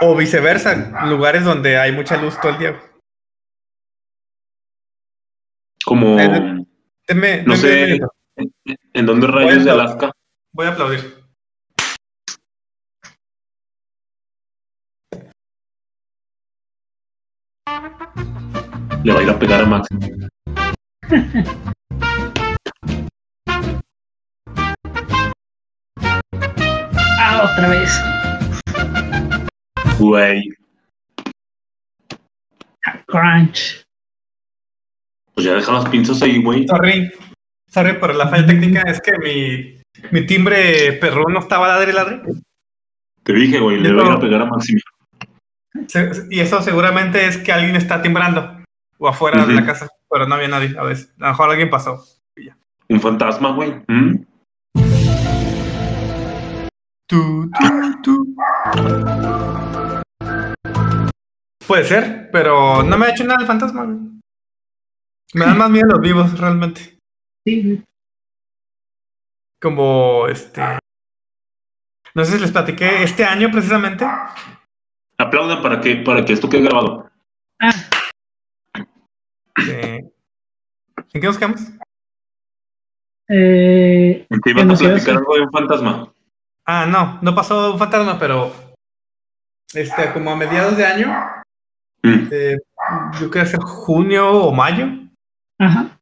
[0.02, 2.80] O viceversa, lugares donde hay mucha luz todo el día.
[5.84, 8.00] Como, Eh, no sé,
[8.94, 9.70] en, dónde rayos de.
[9.70, 10.12] Alaska.
[10.52, 11.20] Voy a aplaudir.
[19.04, 19.88] Le va a ir a pegar a Max.
[27.18, 28.19] Ah, otra vez.
[30.00, 30.48] Güey.
[33.06, 33.84] Crunch.
[35.34, 36.66] Pues ya deja las pinzas ahí, güey.
[36.66, 37.12] Sorry.
[37.68, 38.80] Sorry por la falla técnica.
[38.82, 42.22] Es que mi, mi timbre perrón no estaba ladre ladre.
[43.22, 44.90] Te dije, güey, le va a pegar a Maximiliano.
[46.30, 48.58] Y eso seguramente es que alguien está timbrando.
[48.98, 49.88] O afuera de la casa.
[50.10, 50.74] Pero no había nadie.
[50.78, 51.12] A veces.
[51.20, 52.02] A lo mejor alguien pasó.
[52.88, 53.74] Un fantasma, güey.
[53.86, 54.24] ¿Mm?
[57.06, 58.36] Tú, tú, tú.
[61.70, 63.84] Puede ser, pero no me ha hecho nada el fantasma.
[63.84, 63.96] güey.
[65.34, 66.98] Me dan más miedo los vivos, realmente.
[67.46, 67.84] Sí,
[69.62, 70.60] Como este.
[72.12, 74.04] No sé si les platiqué este año precisamente.
[75.16, 77.08] Aplaudan para que, para que esto quede grabado.
[77.62, 77.70] Ah,
[79.68, 80.00] eh,
[81.12, 81.60] ¿En qué nos quedamos?
[83.28, 86.12] eh, Te iban a platicar algo de un fantasma.
[86.66, 88.52] Ah, no, no pasó un fantasma, pero.
[89.72, 91.39] Este, como a mediados de año.
[92.02, 92.28] Mm.
[92.30, 92.56] eh,
[93.20, 94.86] yo creo que ser junio o mayo.
[95.58, 95.98] ajá.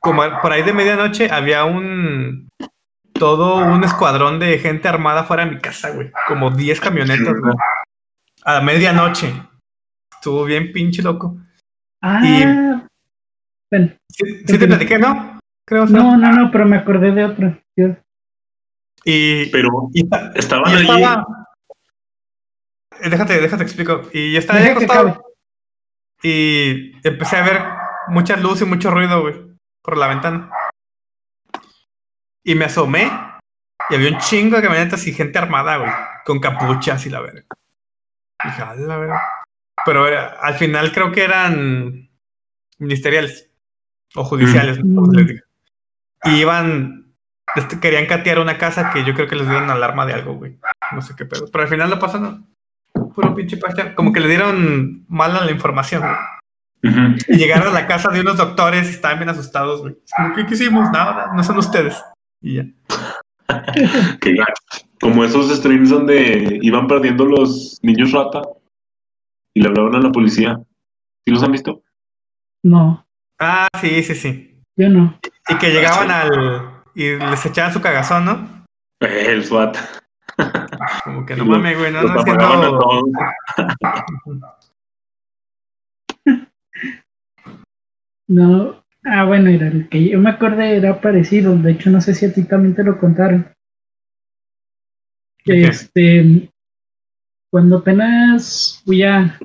[0.00, 2.48] como por ahí de medianoche había un
[3.12, 6.12] todo un escuadrón de gente armada fuera de mi casa, güey.
[6.28, 7.54] Como 10 camionetas, güey.
[8.44, 9.32] A medianoche.
[10.12, 11.36] Estuvo bien pinche loco.
[12.02, 15.38] Ah, Y- bueno, Sí, sí te platiqué, ¿no?
[15.66, 17.58] Creo, no, no, no, pero me acordé de otro.
[17.76, 17.96] Yo-
[19.04, 20.82] Y, Pero y, ta- estaban y allí.
[20.90, 21.26] estaba...
[23.00, 24.02] Eh, Déjate, déjate explico.
[24.12, 25.25] Y yo estaba ahí acostado.
[26.22, 27.62] Y empecé a ver
[28.08, 29.34] mucha luz y mucho ruido, güey,
[29.82, 30.50] por la ventana.
[32.44, 33.10] Y me asomé
[33.90, 35.90] y había un chingo de camionetas y gente armada, güey,
[36.24, 37.44] con capuchas y la verga.
[38.44, 39.22] Dije, "A la verga".
[39.84, 42.10] Pero al final creo que eran
[42.78, 43.50] ministeriales
[44.14, 45.42] o judiciales, no les diga.
[46.24, 47.14] Y iban,
[47.54, 50.58] este, querían catear una casa que yo creo que les dieron alarma de algo, güey.
[50.92, 51.46] No sé qué pedo.
[51.50, 52.40] Pero al final no pasó nada.
[53.16, 53.94] Puro pinche pacha.
[53.96, 57.16] Como que le dieron mala la información, güey.
[57.28, 59.94] Y llegaron a la casa de unos doctores y estaban bien asustados, güey.
[60.04, 60.88] Es como, ¿qué, qué hicimos?
[60.92, 62.00] Nada, no son ustedes.
[62.40, 62.64] Y ya.
[64.20, 64.86] Qué gacho.
[65.00, 68.42] Como esos streams donde iban perdiendo los niños rata
[69.54, 70.60] y le hablaban a la policía.
[71.24, 71.82] ¿Sí los han visto?
[72.62, 73.04] No,
[73.40, 74.60] Ah, sí, sí, sí.
[74.76, 75.18] yo no.
[75.48, 76.82] Y que llegaban al.
[76.94, 78.64] y les echaban su cagazón, ¿no?
[79.00, 79.76] El SWAT.
[81.04, 82.78] Como que no Los- mames, güey, no no a haciendo.
[82.78, 83.02] todos.
[88.28, 88.84] No.
[89.04, 91.56] Ah, bueno, era el que yo me acordé, era parecido.
[91.56, 93.52] De hecho, no sé si a ti también te lo contaron.
[95.44, 95.62] ¿De qué?
[95.68, 96.50] Este,
[97.52, 99.38] cuando apenas voy a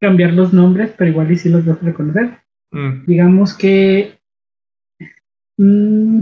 [0.00, 2.38] cambiar los nombres, pero igual y sí los vas a reconocer.
[2.72, 4.18] Mm, Digamos que
[5.58, 6.20] mm,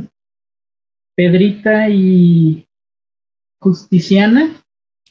[1.17, 2.68] Pedrita y
[3.61, 4.63] Justiciana,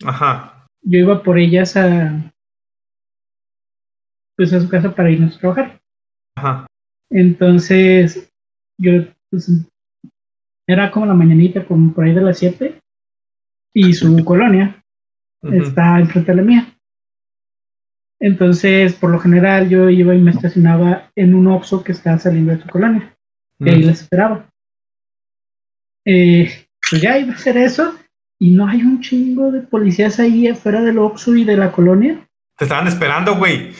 [0.05, 0.67] Ajá.
[0.81, 2.33] yo iba por ellas a
[4.37, 5.81] pues a su casa para irnos a trabajar.
[6.37, 6.67] Ajá.
[7.09, 8.31] Entonces,
[8.79, 8.91] yo,
[9.29, 9.49] pues,
[10.67, 12.79] era como la mañanita, como por ahí de las 7,
[13.73, 14.83] y su colonia
[15.43, 16.77] está enfrente de la mía.
[18.19, 22.51] Entonces, por lo general, yo iba y me estacionaba en un Oxxo que estaba saliendo
[22.51, 23.15] de su colonia,
[23.59, 23.87] y ahí mm.
[23.87, 24.49] les esperaba.
[26.05, 27.97] Eh, pues ya iba a hacer eso,
[28.39, 32.27] y no hay un chingo de policías ahí afuera del Oxxo y de la colonia.
[32.57, 33.71] Te estaban esperando, güey.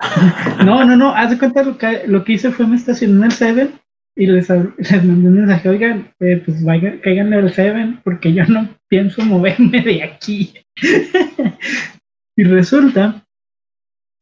[0.64, 3.24] No, no, no, haz de cuenta lo que, lo que hice fue me estacioné en
[3.24, 3.80] el Seven
[4.16, 8.44] y les, les mandé un mensaje, oigan, eh, pues vayan, caigan al Seven porque yo
[8.46, 10.54] no pienso moverme de aquí.
[12.36, 13.24] y resulta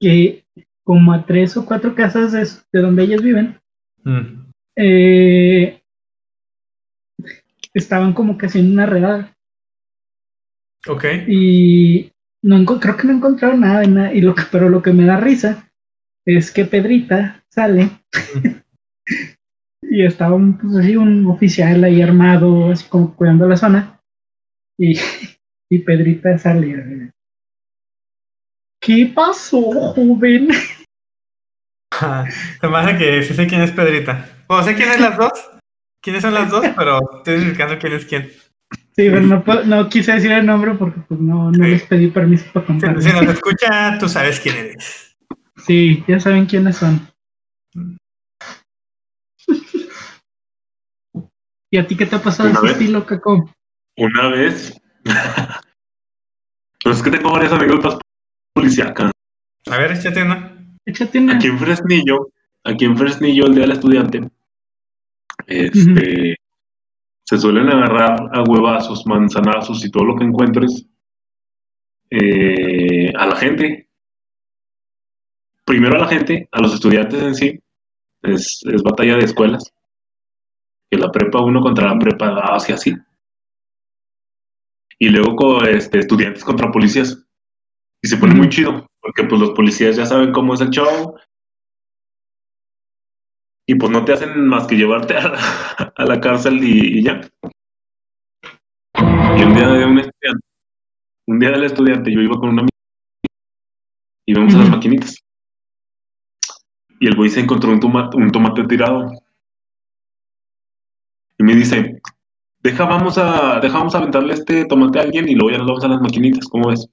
[0.00, 0.44] que
[0.84, 3.58] como a tres o cuatro casas de, de donde ellos viven,
[4.04, 5.80] Mm, eh,
[7.72, 9.36] estaban como que haciendo una redada
[10.88, 11.04] Ok.
[11.28, 12.10] y
[12.42, 15.04] no creo que no encontraron nada, de nada, y lo que, pero lo que me
[15.04, 15.70] da risa
[16.26, 17.90] es que Pedrita sale
[19.82, 24.00] y estaba un, pues, así un oficial ahí armado, así como cuidando la zona,
[24.78, 24.98] y,
[25.70, 26.72] y Pedrita sale.
[26.72, 27.10] eh,
[28.80, 29.62] ¿Qué pasó,
[29.92, 30.48] joven?
[32.60, 34.28] Se me hace que sí sé quién es Pedrita.
[34.48, 35.32] O sé quién es las dos.
[36.02, 36.64] ¿Quiénes son las dos?
[36.76, 38.28] Pero estoy explicando quién es quién.
[38.94, 41.70] Sí, pero no, puedo- no quise decir el nombre porque pues, no, no Sí.
[41.70, 43.00] les pedí permiso para Si, contarlo.
[43.00, 45.16] si nos escucha, tú sabes quién eres.
[45.66, 47.08] Sí, ya saben quiénes son.
[51.70, 53.50] ¿Y a ti qué te ha pasado ese estilo, Caco?
[53.96, 54.78] Una vez.
[56.84, 57.96] Pues es que tengo varias anécdotas
[58.52, 59.12] policíacas.
[59.70, 60.52] A ver, échate una.
[60.84, 61.36] Échate una.
[61.36, 62.30] Aquí en Fresnillo,
[62.64, 64.28] aquí en Fresnillo, el día del estudiante,
[65.46, 66.34] este,
[67.32, 70.86] se suelen agarrar a huevazos, manzanazos y todo lo que encuentres
[72.10, 73.88] eh, a la gente.
[75.64, 77.58] Primero a la gente, a los estudiantes en sí,
[78.20, 79.72] es, es batalla de escuelas.
[80.90, 82.94] Que la prepa uno contra la prepa y así.
[84.98, 87.26] Y luego con este, estudiantes contra policías.
[88.02, 91.16] Y se pone muy chido, porque pues los policías ya saben cómo es el show.
[93.72, 97.02] Y pues no te hacen más que llevarte a la, a la cárcel y, y
[97.04, 97.22] ya.
[98.98, 100.46] Y un día de un estudiante,
[101.26, 102.76] un día del estudiante, yo iba con una amiga
[104.26, 105.18] y íbamos a las maquinitas.
[107.00, 109.10] Y el güey se encontró un tomate, un tomate tirado.
[111.38, 112.02] Y me dice,
[112.62, 115.66] deja, vamos a, deja, vamos a aventarle este tomate a alguien y luego ya nos
[115.66, 116.86] vamos a las maquinitas, ¿cómo ves?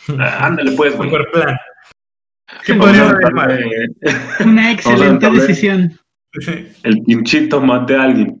[0.18, 1.10] Ah, ándale pues, güey.
[1.10, 1.58] Plan.
[4.44, 5.98] Una excelente decisión.
[6.82, 8.40] El pinche tomate a alguien.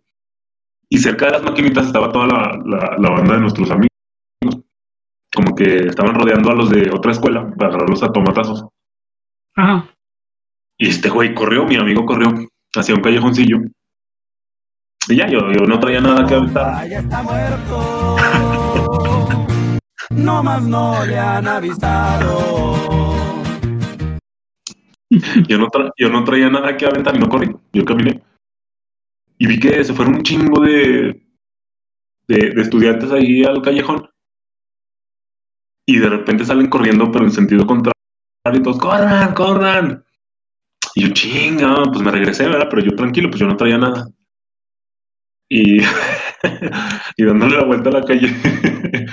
[0.90, 3.88] Y cerca de las maquinitas estaba toda la, la- la banda de nuestros amigos.
[5.34, 8.64] Como que estaban rodeando a los de otra escuela para agarrarlos a tomatazos.
[9.56, 9.86] Ajá.
[10.78, 12.28] Y este güey corrió, mi amigo corrió
[12.74, 13.58] hacia un callejoncillo.
[15.08, 16.88] Y ya, yo, yo no traía nada que aventar.
[16.88, 18.16] Ya está muerto.
[20.10, 23.17] No más no le han avisado.
[25.10, 27.54] Yo no, yo no traía nada que aventar y no corrí.
[27.72, 28.22] Yo caminé.
[29.38, 31.22] Y vi que se fueron un chingo de,
[32.26, 34.08] de, de estudiantes ahí al callejón.
[35.86, 37.92] Y de repente salen corriendo, pero en sentido contrario.
[38.52, 40.04] Y todos, corran, corran.
[40.94, 42.68] Y yo, chinga, pues me regresé, ¿verdad?
[42.70, 44.08] Pero yo tranquilo, pues yo no traía nada.
[45.48, 45.78] Y,
[47.16, 48.28] y dándole la vuelta a la calle.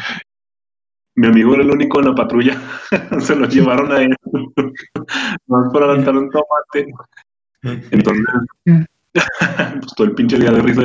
[1.15, 2.61] Mi amigo era el único en la patrulla.
[3.19, 4.15] Se lo llevaron a él.
[5.47, 6.93] Más para aventar un tomate.
[7.91, 8.23] Entonces,
[9.13, 10.81] pues todo el pinche día de risa.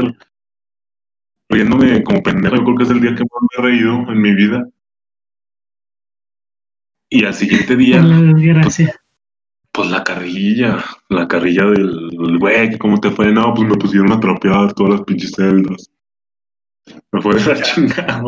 [1.49, 2.57] Riéndome como pendejo.
[2.57, 4.64] Yo creo que es el día que más me he reído en mi vida.
[7.09, 8.95] Y al siguiente día, Por la desgracia.
[9.72, 10.78] pues la carrilla.
[11.09, 13.33] La carrilla del güey, ¿cómo te fue?
[13.33, 15.91] No, pues me pusieron a trapear todas las pinches celdas.
[17.11, 18.22] Me fue de la chingada.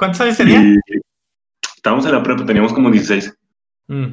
[0.00, 0.62] ¿Cuántos años tenía?
[0.62, 0.78] Y
[1.76, 3.36] estábamos en la prepa, teníamos como 16.
[3.88, 4.06] Mm.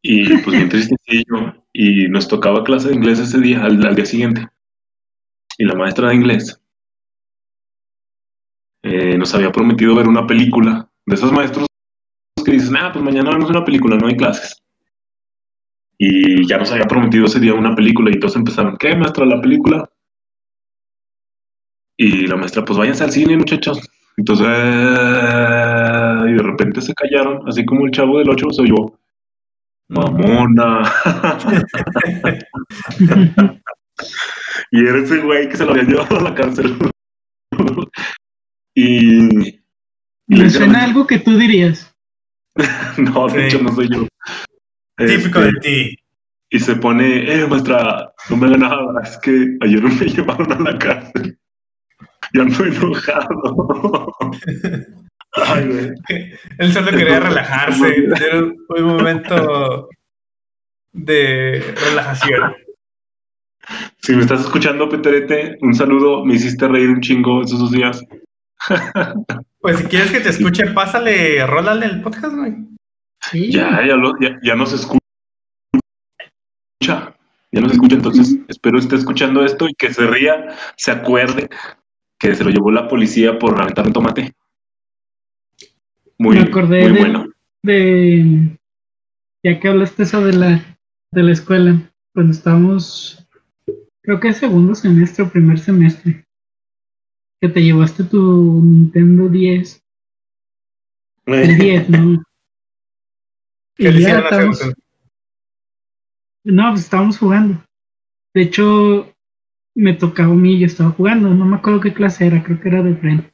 [0.00, 1.62] Y pues bien tristecillo.
[1.74, 4.48] Y nos tocaba clase de inglés ese día, al, al día siguiente.
[5.58, 6.58] Y la maestra de inglés
[8.84, 10.88] eh, nos había prometido ver una película.
[11.04, 11.66] De esos maestros
[12.42, 14.62] que dicen, ah, pues mañana vemos una película, no hay clases.
[15.98, 19.26] Y ya nos había prometido ese día una película y todos empezaron, ¿qué maestra?
[19.26, 19.90] ¿La película?
[21.98, 23.80] Y la maestra, pues váyanse al cine, muchachos.
[24.16, 28.94] Entonces, y de repente se callaron, así como el chavo del 8 se oyó.
[29.90, 30.82] Mamona.
[34.70, 36.76] y era ese güey que se lo había llevado a la cárcel.
[38.74, 39.58] y.
[40.28, 41.94] le suena algo que tú dirías.
[42.98, 43.56] No, de Sí.
[43.56, 44.06] hecho no soy yo.
[44.96, 45.98] Típico Este, de ti.
[46.50, 50.58] y se pone, eh, maestra, no me haga nada, es que ayer me llevaron a
[50.72, 51.38] la cárcel.
[52.34, 54.16] Ya ando enojado.
[55.32, 56.32] Ay, güey.
[56.58, 59.88] Él solo quería relajarse, tener un, un momento
[60.92, 62.54] de relajación.
[64.00, 66.24] Si me estás escuchando, Peterete, un saludo.
[66.24, 68.04] Me hiciste reír un chingo esos dos días.
[69.60, 72.54] Pues si quieres que te escuche, pásale, rólale el podcast, güey.
[73.20, 73.50] Sí.
[73.50, 75.00] Ya, ya, lo, ya, ya nos escucha.
[77.50, 81.48] Ya nos escucha, entonces espero esté escuchando esto y que se ría, se acuerde
[82.18, 84.32] que se lo llevó la policía por aventar un tomate.
[86.18, 87.26] Muy, Me acordé muy de- bueno.
[87.62, 88.58] de
[89.44, 90.78] ya que hablaste eso de la
[91.12, 93.24] de la escuela cuando estábamos
[94.02, 96.24] creo que segundo semestre o primer semestre
[97.40, 99.80] que te llevaste tu Nintendo 10
[101.26, 102.22] el 10 no
[106.44, 107.62] no pues estábamos jugando
[108.34, 109.14] de hecho
[109.78, 112.68] me tocaba a mí yo estaba jugando no me acuerdo qué clase era creo que
[112.68, 113.32] era de frente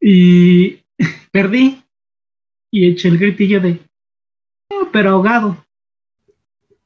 [0.00, 0.82] y
[1.32, 1.82] perdí.
[2.72, 3.80] Y eché el gritillo de,
[4.70, 5.56] "No, pero ahogado.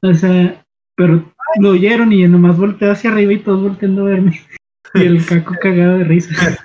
[0.02, 0.64] O sea,
[0.96, 4.40] pero lo oyeron y nomás volteó hacia arriba y todos volteando a verme.
[4.92, 6.34] Y el caco cagado de risa.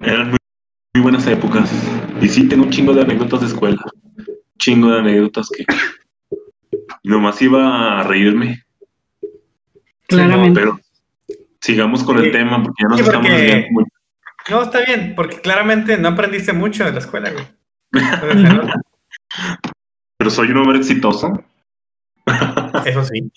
[0.00, 0.38] Eran muy,
[0.94, 1.72] muy buenas épocas.
[2.20, 3.82] Y sí, tengo un chingo de anécdotas de escuela.
[4.60, 5.64] Chingo de anécdotas que
[7.06, 8.62] nomás iba a reírme.
[10.08, 10.60] Claramente.
[10.60, 10.80] Pero
[11.60, 12.30] sigamos con el Sí.
[12.32, 13.90] tema porque ya nos Sí, estamos desviando mucho.
[14.50, 17.44] No, está bien, porque claramente no aprendiste mucho de la escuela, güey.
[18.44, 18.62] ¿no?
[20.18, 21.42] Pero soy un hombre exitoso.
[22.84, 23.30] Eso sí.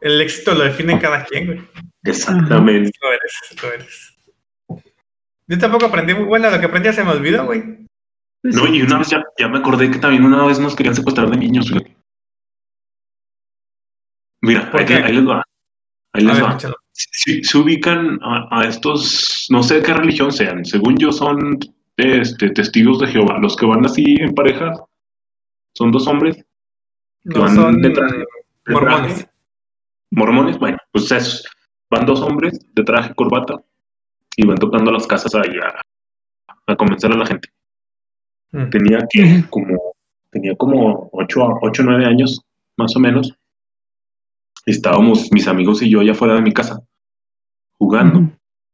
[0.00, 1.60] El éxito lo define cada quien, güey.
[2.04, 2.90] Exactamente.
[3.02, 4.16] Lo eres, lo eres.
[5.46, 7.86] Yo tampoco aprendí muy bueno, lo que aprendí ya se me olvidó, güey.
[8.42, 10.94] Pues No, y una vez ya, ya me acordé que también una vez nos querían
[10.94, 11.68] secuestrar de niños.
[11.68, 11.94] fíjate.
[14.42, 15.42] Mira, ¿Por ahí, les va.
[16.12, 16.58] Ahí les va.
[16.92, 21.58] Si, se ubican a, a estos, no sé de qué religión sean, según yo son
[21.96, 24.78] este, testigos de Jehová, los que van así en parejas,
[25.74, 29.28] son dos hombres, que No van son de traje- de mormones.
[30.10, 31.46] mormones, bueno, pues esos,
[31.90, 33.62] van dos hombres de traje y corbata
[34.36, 35.80] y van tocando las casas ahí a,
[36.66, 37.48] a convencer a la gente.
[38.52, 38.70] Mm.
[38.70, 39.94] Tenía que como,
[40.30, 42.40] tenía como 8 o 8 9 años,
[42.76, 43.34] más o menos.
[44.66, 46.80] Estábamos mis amigos y yo allá afuera de mi casa
[47.78, 48.30] jugando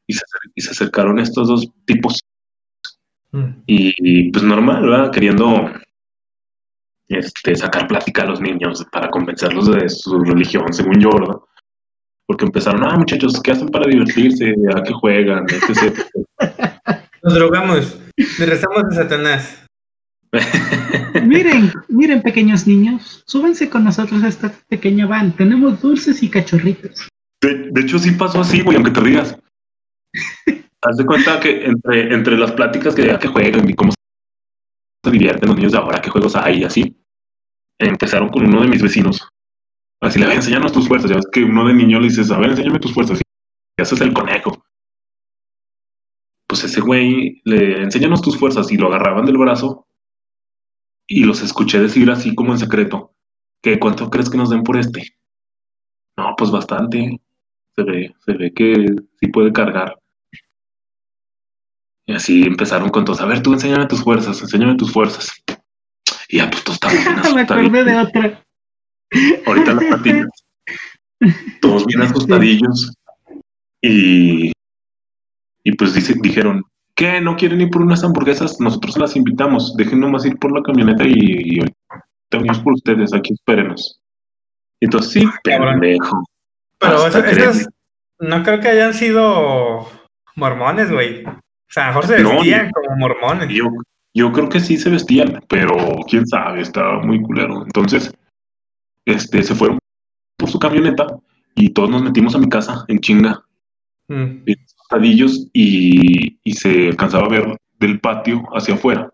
[0.07, 0.22] y se,
[0.55, 2.20] y se acercaron estos dos tipos
[3.37, 3.62] Mm.
[3.66, 5.11] y, y, pues normal, ¿verdad?
[5.11, 5.70] Queriendo
[7.09, 11.37] este, sacar plática a los niños para convencerlos de su religión, según yo, ¿verdad?
[12.26, 14.55] Porque empezaron, ah, muchachos, ¿qué hacen para divertirse?
[14.74, 15.45] ¿A qué juegan?
[15.45, 15.99] etc.
[17.22, 19.66] Nos drogamos, le rezamos a Satanás.
[21.24, 25.35] Miren, miren, pequeños niños, súbanse con nosotros a esta pequeña van.
[25.37, 27.09] Tenemos dulces y cachorritos.
[27.41, 29.39] De, de hecho, sí pasó así, güey, aunque te rías.
[30.83, 35.11] Haz de cuenta que entre, entre las pláticas que, a qué juegan y cómo se
[35.11, 36.97] divierten los niños de ahora, qué juegos hay y así,
[37.79, 39.29] empezaron con uno de mis vecinos.
[40.01, 41.11] Así le voy a enseñarnos tus fuerzas.
[41.11, 43.20] Ya ves que uno de niño le dices, a ver, enséñame tus fuerzas.
[43.79, 44.62] Y haces el conejo.
[46.47, 49.86] Pues ese güey le enséñanos tus fuerzas y lo agarraban del brazo
[51.07, 53.12] y los escuché decir así como en secreto,
[53.62, 55.16] que cuánto crees que nos den por este.
[56.16, 57.20] No, pues bastante.
[57.74, 58.86] Se ve, se ve que
[59.20, 59.98] sí puede cargar.
[62.07, 63.20] Y así empezaron con todos.
[63.20, 65.30] A ver, tú enséñame tus fuerzas, enséñame tus fuerzas.
[66.28, 67.84] Y ya, pues todos estaban bien Me asustaditos.
[67.86, 68.44] de otra.
[69.46, 70.28] Ahorita las platicas.
[71.61, 72.94] Todos bien asustadillos.
[73.82, 74.52] Y,
[75.64, 76.64] y pues dice, dijeron,
[76.97, 77.20] ¿qué?
[77.20, 78.61] ¿No quieren ir por unas hamburguesas?
[78.61, 79.76] Nosotros las invitamos.
[79.76, 81.61] Dejen nomás ir por la camioneta y, y
[82.30, 83.14] venimos por ustedes.
[83.14, 84.01] Aquí espérenos.
[84.80, 85.80] Entonces, sí, Cabrón.
[85.80, 86.24] pendejo.
[86.78, 87.68] Pero esos
[88.18, 89.86] no creo que hayan sido
[90.34, 91.24] mormones, güey.
[91.24, 91.32] O
[91.68, 93.49] sea, a lo mejor se No, vestían como mormones.
[93.51, 93.64] Yo,
[94.14, 95.74] yo creo que sí se vestían, pero
[96.09, 97.62] quién sabe, estaba muy culero.
[97.64, 98.12] Entonces,
[99.05, 99.78] este, se fueron
[100.38, 101.07] por su camioneta
[101.55, 103.42] y todos nos metimos a mi casa en chinga,
[104.09, 104.44] Mm.
[104.91, 109.11] Bien asustadillos, y, y se alcanzaba a ver del patio hacia afuera.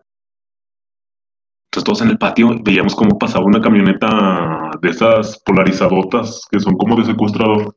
[1.67, 6.77] Entonces todos en el patio veíamos cómo pasaba una camioneta de esas polarizadotas que son
[6.77, 7.75] como de secuestrador.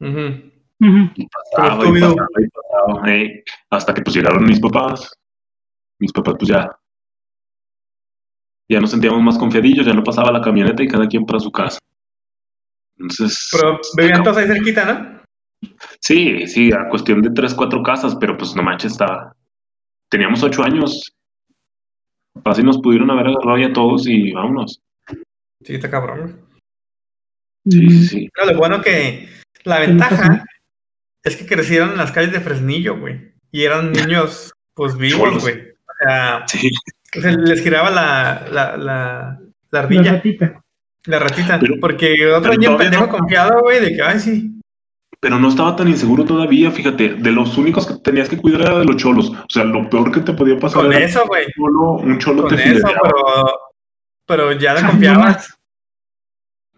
[0.00, 0.52] Ujú.
[0.80, 1.10] Ujú.
[1.14, 5.10] Y pasaba, y pasaba, y pasaba, eh, hasta que pues llegaron mis papás.
[5.98, 6.68] Mis papás pues ya,
[8.68, 11.52] ya nos sentíamos más confiadillos, ya no pasaba la camioneta y cada quien para su
[11.52, 11.78] casa.
[12.98, 15.21] Entonces, Pero vivían todos ahí cerquita, ¿no?
[16.00, 19.34] Sí, sí, a cuestión de tres, cuatro casas, pero pues no manches, estaba.
[20.08, 21.12] Teníamos ocho años.
[22.44, 24.80] Así nos pudieron haber agarrado ya todos y vámonos.
[25.64, 26.40] Sí, está cabrón.
[27.68, 28.30] Sí, sí, sí.
[28.46, 29.28] Lo bueno que
[29.64, 30.44] la ventaja
[31.22, 33.32] es que crecieron en las calles de Fresnillo, güey.
[33.52, 35.42] Y eran niños, pues vivos, Cholos.
[35.42, 35.60] güey.
[35.60, 36.70] O sea, Sí,
[37.12, 39.40] se les giraba la, la, la, la
[39.70, 40.62] La ardilla, ratita.
[41.06, 41.60] la ratita.
[41.60, 43.12] Pero- porque otro niño pendejo no.
[43.18, 44.60] confiado, güey, de que, ay, sí.
[45.22, 47.10] Pero no estaba tan inseguro todavía, fíjate.
[47.14, 49.30] De los únicos que tenías que cuidar era de los cholos.
[49.30, 51.44] O sea, lo peor que te podía pasar Con era eso, güey.
[51.44, 53.60] un cholo, un cholo Con te eso, pero,
[54.26, 55.56] pero ya le confiabas.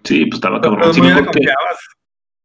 [0.02, 0.92] Sí, pues estaba cabrón.
[0.92, 1.40] Sí, me que,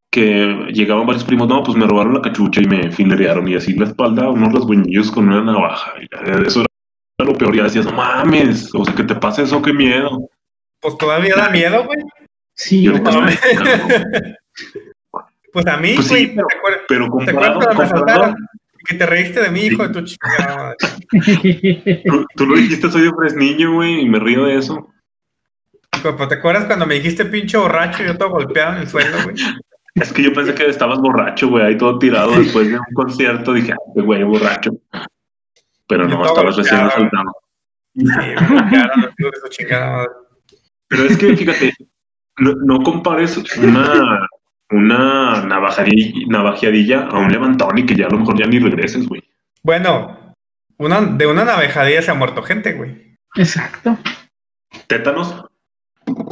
[0.09, 3.73] que llegaban varios primos, no, pues me robaron la cachucha y me filerearon y así
[3.73, 5.95] la espalda, unos rasguñillos con una navaja.
[5.99, 7.57] Ya, eso era lo peor.
[7.57, 10.29] Ya decías, no mames, o sea, que te pase eso, qué miedo.
[10.79, 11.99] Pues todavía da miedo, güey.
[12.53, 13.27] Sí, Y ahorita no.
[15.53, 16.35] Pues a mí, Pues sí, güey.
[16.35, 16.77] pero- ¿te?
[16.87, 18.35] Pero ¿Te comparado, acuerdas cuando me comparado?
[18.85, 20.77] Que te reíste de mí, hijo de tu chingada madre.
[22.05, 24.87] tú, tú lo dijiste, soy de Fresniño, güey, y me río de eso.
[25.91, 29.35] ¿Te acuerdas cuando me dijiste pinche borracho y yo todo golpeado en el suelo, güey?
[29.95, 33.51] Es que yo pensé que estabas borracho, güey, ahí todo tirado después de un concierto.
[33.53, 34.71] Dije, ah, qué güey, borracho.
[35.87, 37.31] Pero no, estabas recién asaltado.
[37.95, 40.09] Sí, me bloquearon los hijos de su chingada madre.
[40.87, 41.73] Pero es que, fíjate,
[42.37, 44.25] no, no compares una,
[44.71, 49.07] una navajadilla, navajeadilla a un levantón y que ya a lo mejor ya ni regreses,
[49.07, 49.23] güey.
[49.63, 50.35] Bueno,
[50.77, 53.17] una, de una navejadilla se ha muerto gente, güey.
[53.35, 53.97] Exacto.
[54.87, 55.45] Tétanos.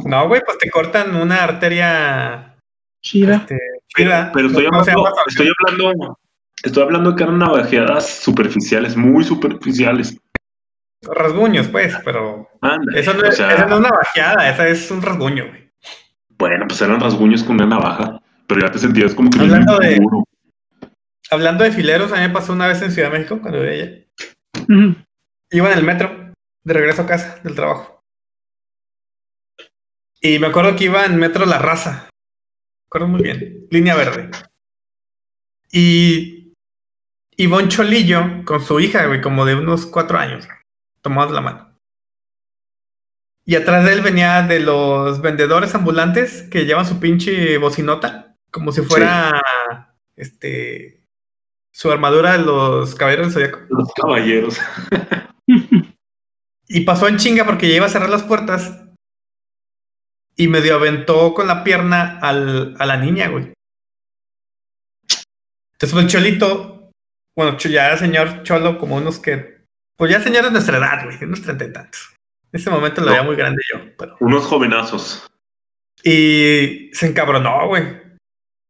[0.05, 2.55] No, güey, pues te cortan una arteria
[3.01, 3.35] Chida.
[3.35, 3.57] este,
[3.87, 4.31] chida.
[4.33, 6.19] Pero estoy ¿Cómo se hablando, estoy hablando,
[6.63, 10.17] estoy hablando que eran navajeadas superficiales, muy superficiales.
[11.03, 14.67] Rasguños, pues, pero Anda, eso no, o es, sea, eso no es una bajeada, esa
[14.67, 15.71] es un rasguño, güey.
[16.37, 19.91] bueno, pues eran rasguños con una navaja, pero ya te sentías como que Hablando de-
[19.91, 20.23] inseguro.
[21.29, 23.73] Hablando de fileros, a mí me pasó una vez en Ciudad de México, cuando vivía
[23.83, 24.05] allá.
[24.63, 24.95] Ujú.
[25.51, 26.33] Iba en el metro,
[26.63, 28.01] de regreso a casa, del trabajo.
[30.21, 32.09] Y me acuerdo que iba en metro La Raza.
[32.11, 33.67] Me acuerdo muy bien.
[33.69, 34.31] Línea verde.
[35.71, 36.53] Y
[37.35, 40.47] iba un cholillo con su hija, güey, como de unos cuatro años,
[41.01, 41.77] tomados la mano.
[43.45, 48.71] Y atrás de él venía de los vendedores ambulantes que llevan su pinche bocinota, como
[48.71, 49.41] si fuera
[50.15, 51.03] este
[51.71, 53.65] su armadura de los caballeros del zodiaco.
[53.69, 54.57] Los caballeros.
[56.69, 58.83] Y pasó en chinga porque ya iba a cerrar las puertas.
[60.35, 63.53] Y medio aventó con la pierna al, a la niña, güey.
[65.73, 66.91] Entonces fue el cholito.
[67.37, 69.63] Bueno, ya era señor cholo, como unos que.
[69.95, 72.13] Pues ya señor de nuestra edad, güey, unos treinta y tantos.
[72.51, 73.11] En ese momento lo No.
[73.13, 74.17] veía muy grande yo, pero.
[74.19, 75.25] Unos jovenazos.
[76.03, 78.06] Y se encabronó, güey.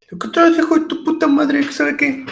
[0.10, 1.62] Digo, ¿Qué traes, hijo de tu puta madre?
[1.62, 2.26] ¿Qué sabe qué?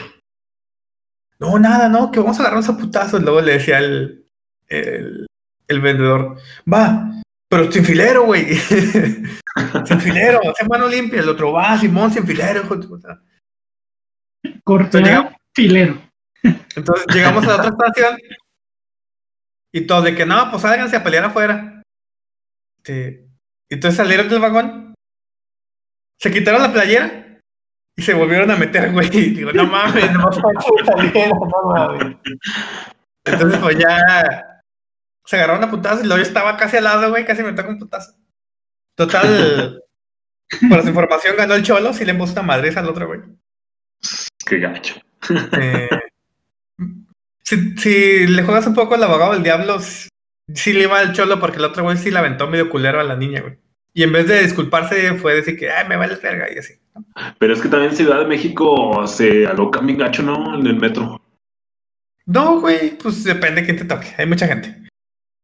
[1.39, 3.21] No, nada, no, que vamos a agarrarnos a putazos.
[3.21, 4.25] Luego le decía el,
[4.67, 5.27] el,
[5.67, 6.37] el vendedor,
[6.71, 7.11] va,
[7.49, 8.55] pero sin filero, güey.
[8.55, 11.19] sin filero, hace mano limpia.
[11.19, 13.21] El otro, va, Simón, sin filero, hijo de tu puta.
[15.53, 16.01] Filero.
[16.43, 18.17] Entonces llegamos a la otra estación
[19.73, 21.81] y todos de que no, pues sálganse a pelear afuera.
[22.77, 23.27] Este,
[23.69, 24.93] entonces salieron del vagón,
[26.19, 27.24] se quitaron la playera
[27.97, 29.09] y se volvieron a meter, güey.
[29.11, 30.29] Y digo, no mames, no
[31.69, 32.17] mames.
[33.23, 34.45] Entonces, pues ya
[35.25, 37.69] se agarraron a putazos y luego yo estaba casi al lado, güey, casi me tocó
[37.69, 38.13] un putazo.
[38.95, 39.83] Total,
[40.69, 43.21] por su información ganó el cholo, si le puso una madriz al otro, güey.
[44.45, 44.95] Qué gacho.
[45.57, 45.89] Eh,
[47.41, 51.39] si, si le juegas un poco al abogado del diablo, sí le iba al cholo
[51.39, 53.57] porque el otro güey sí la aventó medio culero a la niña, güey.
[53.97, 56.73] Y en vez de disculparse, fue decir que, ay, me vale verga y así.
[57.39, 60.59] Pero es que también Ciudad de México se aloca bien gacho, ¿no?
[60.59, 61.21] En el metro.
[62.25, 64.13] No, güey, pues depende de quién te toque.
[64.17, 64.75] Hay mucha gente.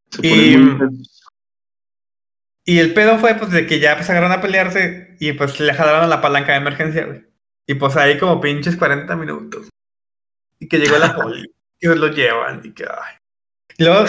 [0.09, 1.03] Se Y- ponen muy
[2.65, 5.73] Y el pedo fue, pues, de que ya pues agarraron a pelearse y pues le
[5.73, 7.25] jalaron a la palanca de emergencia, güey.
[7.65, 9.69] Y pues ahí como pinches 40 minutos.
[10.59, 11.43] Y que llegó la poli.
[11.79, 13.15] y se lo llevan y que, ay.
[13.77, 14.05] Y luego,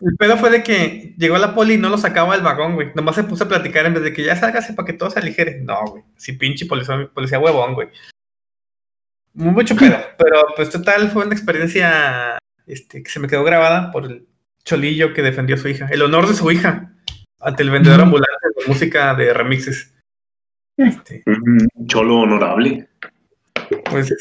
[0.00, 2.92] el pedo fue de que llegó la poli y no lo sacaba del vagón, güey.
[2.94, 5.18] Nomás se puso a platicar en vez de que ya sálgase para que todo se
[5.18, 5.60] aligere.
[5.62, 6.04] No, güey.
[6.16, 7.88] Sí, pinche policía, policía huevón, güey.
[9.32, 9.96] Muy mucho pedo.
[10.18, 14.26] Pero pues total, fue una experiencia este, que se me quedó grabada por el
[14.64, 15.88] cholillo que defendió a su hija.
[15.90, 16.92] El honor de su hija
[17.40, 19.94] ante el vendedor ambulante de música de remixes.
[20.76, 21.22] Este,
[21.86, 22.86] cholo honorable.
[23.90, 24.12] pues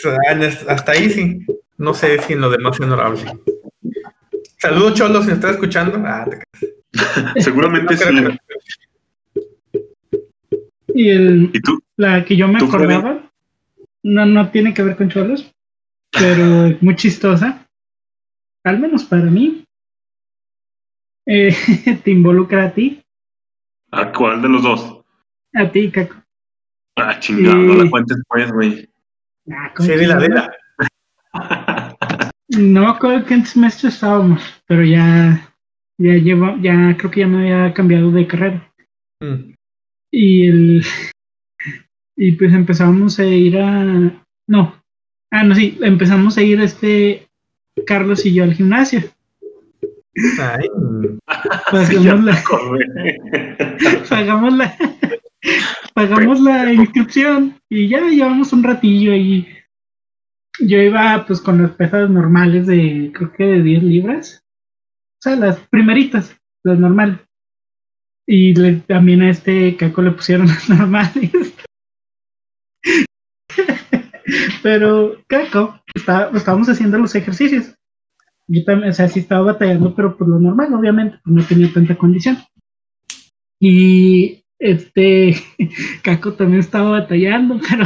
[0.69, 1.45] hasta ahí sí.
[1.77, 3.19] No sé si en lo demás es honorable.
[4.65, 6.01] Saludos, Cholo, si me estás escuchando.
[6.07, 6.41] Ah, te
[7.41, 8.23] Seguramente no sí.
[8.23, 8.39] que-
[10.95, 11.79] Y el, ¿Y tú?
[11.97, 13.29] la que yo me acordaba,
[14.01, 15.51] no, no tiene que ver con cholos,
[16.11, 17.67] pero es muy chistosa.
[18.63, 19.63] Al menos para mí.
[21.27, 21.55] Eh,
[22.03, 23.03] te involucra a ti,
[23.91, 25.01] ¿A cuál de los dos?
[25.53, 26.15] a ti, Caco.
[26.97, 28.89] Ah, chingado, no la cuentes pues, güey.
[29.51, 30.49] Ah, ¿cómo Sí, que dila, no?
[32.57, 35.53] me acuerdo en qué semestre estábamos, pero ya,
[35.97, 38.73] ya llevo, ya creo que ya me había cambiado de carrera.
[39.21, 39.53] Mm.
[40.11, 40.85] Y el
[42.17, 44.81] y pues empezamos a ir a no.
[45.31, 47.27] Ah, no, sí, empezamos a ir este
[47.85, 49.01] Carlos y yo al gimnasio.
[50.39, 50.69] Ay,
[51.71, 52.43] Pagamos la,
[54.09, 54.77] pagamos la
[55.93, 59.47] pagamos la inscripción y ya llevamos un ratillo ahí.
[60.59, 64.44] Yo iba pues con las pesas normales de creo que de 10 libras.
[65.25, 67.19] Las primeritas, las normales.
[68.27, 71.31] Y le- también a este Caco le pusieron las normales.
[74.63, 77.75] pero Caco, está- estábamos haciendo los ejercicios.
[78.47, 81.73] Yo también, o sea, sí estaba batallando, pero por lo normal, obviamente, pues no tenía
[81.73, 82.37] tanta condición.
[83.59, 85.35] Y este,
[86.03, 87.85] Caco también estaba batallando, pero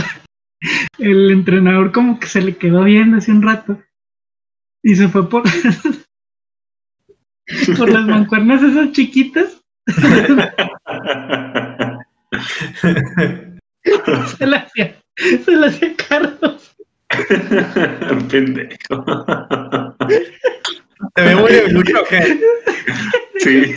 [0.97, 3.81] el entrenador como que se le quedó viendo hace un rato
[4.83, 5.43] y se fue por,
[7.77, 9.61] por las mancuernas esas chiquitas.
[14.37, 16.75] se la hacía, se la hacía Carlos.
[18.29, 19.05] Pendejo.
[21.15, 22.39] ¿Te veo muy debilucho o qué?
[23.39, 23.75] Sí.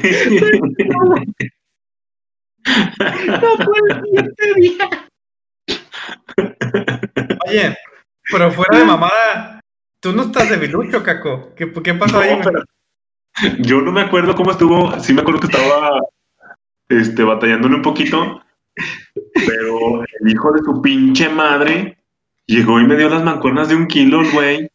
[3.41, 3.57] No
[4.05, 5.09] siguiente día.
[7.47, 7.79] Oye,
[8.31, 9.61] pero fuera de mamada,
[10.01, 11.55] tú no estás debilucho, Caco.
[11.55, 12.39] ¿Qué, qué pasó ahí?
[12.43, 12.65] Pero
[13.61, 14.99] yo no me acuerdo cómo estuvo.
[15.01, 16.01] Sí me acuerdo que estaba
[16.89, 18.43] este, batallándole un poquito.
[19.47, 21.99] Pero el hijo de su pinche madre
[22.47, 24.71] llegó y me dio las mancuernas de un kilo, güey.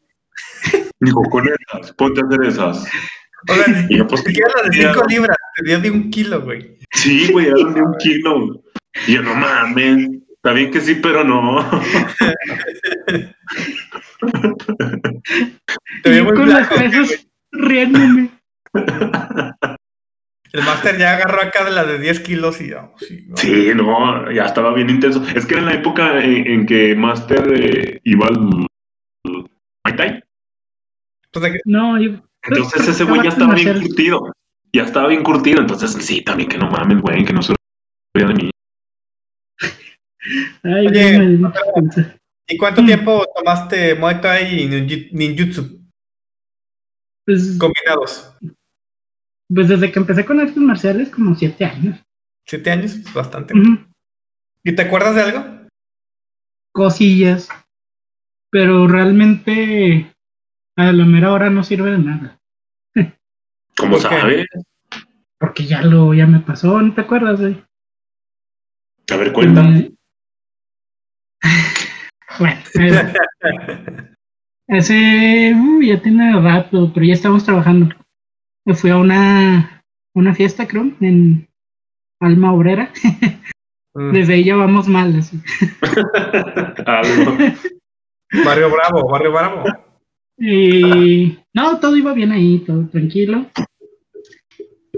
[0.99, 2.87] Dijo, con esas, ponte a hacer esas.
[3.49, 6.09] O sea, Y yo, pues, ni siquiera las de 5 libras, te dio de un
[6.09, 6.77] kilo, güey.
[6.91, 8.63] Sí, güey, eran de un kilo.
[9.07, 10.09] Y yo, no mames.
[10.35, 11.69] Está bien que sí, pero no.
[16.03, 18.29] Te veo muy con las blanco, ¿qué, pesas riéndome.
[20.53, 22.89] El máster ya agarró acá de las de 10 kilos y ya.
[22.97, 23.37] Sí, no.
[23.37, 25.21] Sí, no, ya estaba bien intenso.
[25.35, 30.23] Es que era en la época en, en que Master eh, iba al Muay Thai.
[31.25, 32.11] Entonces, ¿qué- No, yo.
[32.43, 34.31] Entonces ese güey ya estaba bien curtido.
[34.73, 35.59] Ya estaba bien curtido.
[35.59, 37.53] Entonces, sí, también que no mames, güey, que no se
[38.15, 38.49] de mí.
[40.63, 41.53] Ay, Oye, no.
[42.47, 42.85] ¿Y cuánto Mm.
[42.85, 44.67] tiempo tomaste Muay Thai y
[45.11, 45.81] ninjutsu
[47.25, 48.33] Pues, combinados?
[49.53, 51.99] Pues desde que empecé con artes marciales, como siete años.
[52.45, 52.97] ¿Siete años?
[53.01, 53.53] Pues bastante.
[54.63, 55.67] ¿Y te acuerdas de algo?
[56.73, 57.49] Cosillas.
[58.49, 60.13] Pero realmente
[60.77, 62.39] a la mera hora no sirve de nada.
[63.77, 64.47] ¿Cómo sabes?
[65.39, 67.63] Porque ya lo, ya me pasó, ¿no te acuerdas, güey?
[69.11, 69.63] A ver, cuenta.
[69.63, 69.91] Me-
[72.39, 73.13] Bueno, va.
[74.69, 77.95] Hace, uh, ya tiene rato, pero ya estamos trabajando.
[78.67, 79.81] Me fui a una,
[80.13, 81.47] una fiesta, creo, en
[82.19, 82.91] Alma Obrera.
[83.93, 84.11] Mm.
[84.11, 85.17] Desde ahí ya vamos mal.
[85.17, 85.39] así.
[88.45, 89.63] Barrio Bravo, Barrio Bravo.
[90.37, 93.47] Y no, todo iba bien ahí, todo tranquilo.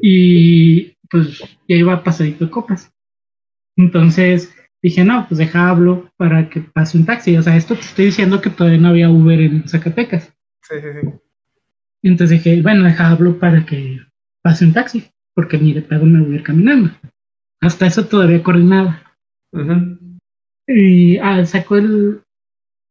[0.02, 2.92] Y pues ya iba pasadito de copas.
[3.78, 7.38] Entonces dije, no, pues deja hablo para que pase un taxi.
[7.38, 10.34] O sea, esto te estoy diciendo que todavía no había Uber en Zacatecas.
[10.64, 11.29] Sí, sí, sí.
[12.04, 14.00] Entonces dije, bueno, deja hablo para que
[14.42, 16.92] pase un taxi, porque ni de pedo me voy a ir caminando.
[17.62, 19.04] Hasta eso todavía coordinaba.
[20.68, 22.22] Y ah, sacó el.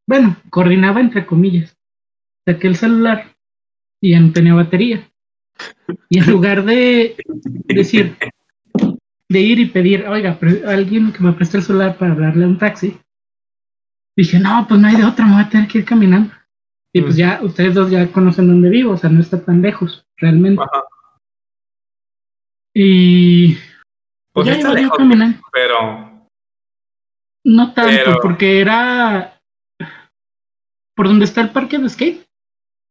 [0.06, 1.76] Bueno, coordinaba entre comillas.
[2.46, 3.36] Saqué el celular
[4.00, 5.10] y ya no tenía batería.
[6.08, 7.16] Y en lugar de
[7.66, 8.16] decir,
[9.28, 12.58] de ir y pedir, oiga, alguien que me preste el celular para hablarle a un
[12.58, 12.98] taxi,
[14.16, 16.32] dije, no, pues no hay de otra, me voy a tener que ir caminando.
[16.92, 17.18] Y pues Mm.
[17.18, 20.62] ya, ustedes dos ya conocen dónde vivo, o sea, no está tan lejos, realmente.
[20.62, 20.84] Ajá.
[22.74, 23.56] Y
[24.32, 25.38] Pues ya sí está iba yo lejos, caminando.
[25.52, 26.28] pero.
[27.44, 29.40] No tanto, Pero- porque era
[30.94, 32.24] por donde está el parque de skate.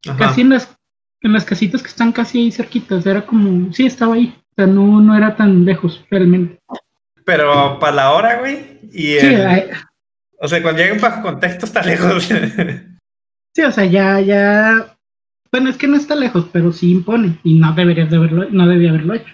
[0.08, 0.18] Ajá.
[0.28, 0.78] casi en las,
[1.22, 4.68] en las casitas que están casi ahí cerquitas, era como, sí, estaba ahí, o sea,
[4.68, 6.60] no, no era tan lejos realmente.
[7.26, 8.80] Pero para la hora, güey.
[8.94, 9.64] Y Sí, el- ay,
[10.40, 12.30] O sea, cuando lleguen bajo contexto está lejos.
[13.58, 14.96] sí, o sea, ya, ya,
[15.52, 18.68] bueno, es que no está lejos, pero sí impone, y no deberías de haberlo, no
[18.68, 19.34] debía haberlo hecho.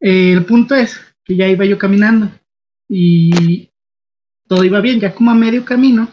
[0.00, 2.30] Eh, el punto es que ya iba yo caminando,
[2.88, 3.68] y
[4.48, 6.08] todo iba bien, ya como a medio camino,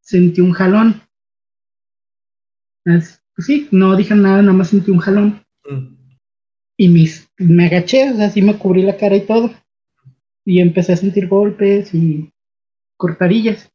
[0.00, 1.00] sentí un jalón.
[2.84, 5.44] As- pues sí, no dije nada, nada más sentí un jalón.
[5.64, 5.94] Mm.
[6.76, 9.52] y mis, me agaché, o sea, así me cubrí la cara y todo.
[10.44, 12.32] Y empecé a sentir golpes y
[12.98, 13.70] cortadillas.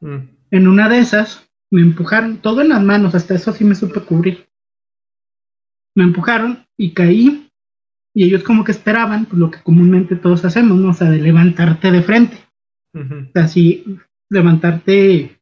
[0.00, 0.41] Mm.
[0.52, 4.00] En una de esas me empujaron, todo en las manos, hasta eso sí me supe
[4.00, 4.46] cubrir.
[5.96, 7.48] Me empujaron y caí.
[8.14, 10.90] Y ellos como que esperaban, pues lo que comúnmente todos hacemos, ¿no?
[10.90, 12.36] O sea, de levantarte de frente.
[12.92, 13.14] Ujú.
[13.28, 13.98] O sea, así,
[14.28, 15.40] levantarte,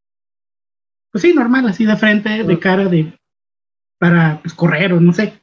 [1.10, 3.12] pues sí, normal, así de frente, de cara, de,
[3.98, 5.42] para, pues, correr o no sé.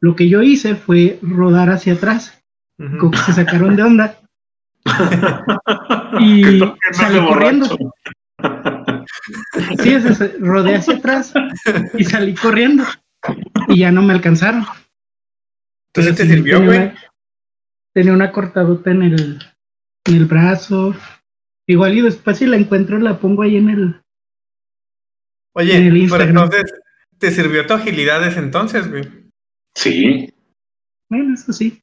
[0.00, 2.40] Lo que yo hice fue rodar hacia atrás.
[2.76, 4.18] Como que se sacaron de onda
[6.20, 6.60] Y y
[6.92, 7.66] salí corriendo.
[9.82, 11.32] Sí, ese se- rodé hacia atrás
[11.96, 12.84] y salí corriendo
[13.68, 14.64] y ya no me alcanzaron.
[15.92, 16.92] Entonces te sirvió, güey.
[17.94, 19.42] Tenía una cortadota en el,
[20.06, 20.94] en el brazo.
[21.66, 24.02] Igual y después si la encuentro la pongo ahí en el...
[25.54, 26.64] Oye, en el pero entonces
[27.18, 29.04] te sirvió tu agilidad desde entonces, güey.
[29.76, 30.28] Sí.
[31.08, 31.80] Bueno, eso sí.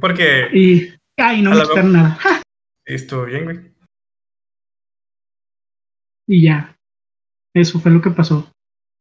[0.00, 0.92] Porque Y...
[1.16, 2.18] Ay, no me la quitaron nada.
[2.84, 3.75] estuvo bien, güey.
[6.26, 6.76] Y ya.
[7.54, 8.50] Eso fue lo que pasó.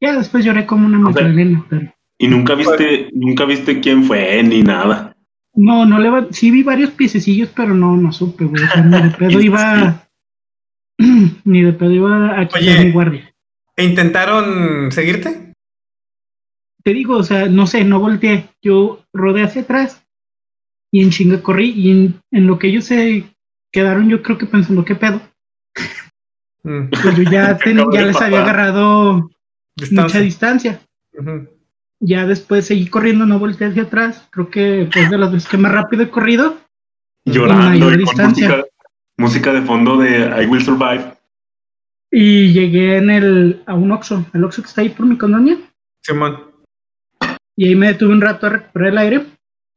[0.02, 1.94] Ya después lloré como una magdalena, pero.
[2.18, 5.16] Y nunca viste, nunca viste quién fue ni nada.
[5.54, 6.28] No, no le va.
[6.32, 8.64] Sí vi varios piececillos, pero no, no supe, güey.
[8.64, 10.08] O sea, ni de pedo iba.
[11.44, 12.86] ni de pedo iba a quitar Oye.
[12.86, 13.34] mi guardia.
[13.76, 15.54] ¿E intentaron seguirte?
[16.84, 18.46] Te digo, o sea, no sé, no volteé.
[18.62, 20.06] Yo rodé hacia atrás
[20.92, 21.72] y en chinga corrí.
[21.72, 23.26] Y en, en lo que ellos se
[23.72, 25.22] quedaron, yo creo que pensando, ¿qué pedo?
[26.66, 29.30] Mm, Pues yo ya, ten- les había agarrado
[29.76, 30.04] distancia.
[30.04, 30.80] mucha distancia.
[32.00, 34.28] Ya después seguí corriendo, no volteé hacia atrás.
[34.32, 36.58] Creo que es de las veces que más rápido he corrido.
[37.26, 38.48] Llorando y con distancia.
[38.50, 38.66] música,
[39.18, 41.14] música de fondo de I Will Survive.
[42.12, 45.58] Y llegué en el, a un Oxxo, el Oxxo que está ahí por mi colonia.
[46.04, 46.40] Simón.
[47.56, 49.26] Y ahí me detuve un rato a recuperar el aire.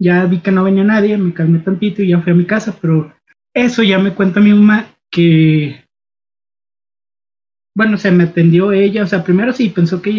[0.00, 2.76] Ya vi que no venía nadie, me calmé tantito y ya fui a mi casa.
[2.80, 3.12] Pero
[3.54, 5.84] eso ya me cuenta mi mamá que.
[7.78, 9.04] Bueno, se me atendió ella.
[9.04, 10.10] O sea, primero sí pensó que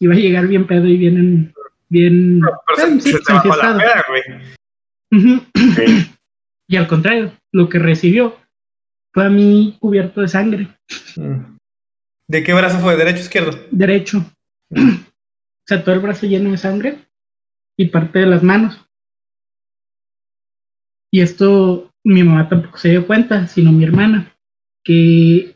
[0.00, 1.16] iba a llegar bien pedo y bien.
[1.16, 1.54] en-
[1.88, 3.78] bien Pero eh, se, sí, se te bajó la enfiestado.
[3.78, 4.22] peda, güey.
[5.12, 5.44] Ujú.
[5.76, 6.10] Sí.
[6.68, 8.36] Y al contrario, lo que recibió
[9.14, 10.68] fue a mí cubierto de sangre,
[11.16, 11.56] Mm.
[12.28, 12.96] ¿De qué brazo fue?
[12.96, 13.58] ¿Derecho o izquierdo?
[13.70, 14.18] derecho.
[14.72, 16.98] O sea, todo el brazo lleno de sangre
[17.78, 18.84] y parte de las manos.
[21.12, 24.32] Y esto mi mamá tampoco se dio cuenta, sino mi hermana,
[24.84, 25.55] que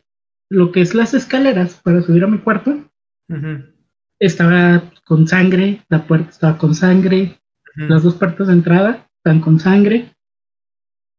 [0.51, 2.77] lo que es las escaleras para subir a mi cuarto
[4.19, 7.39] estaba con sangre, la puerta estaba con sangre,
[7.75, 10.13] las dos puertas de entrada están con sangre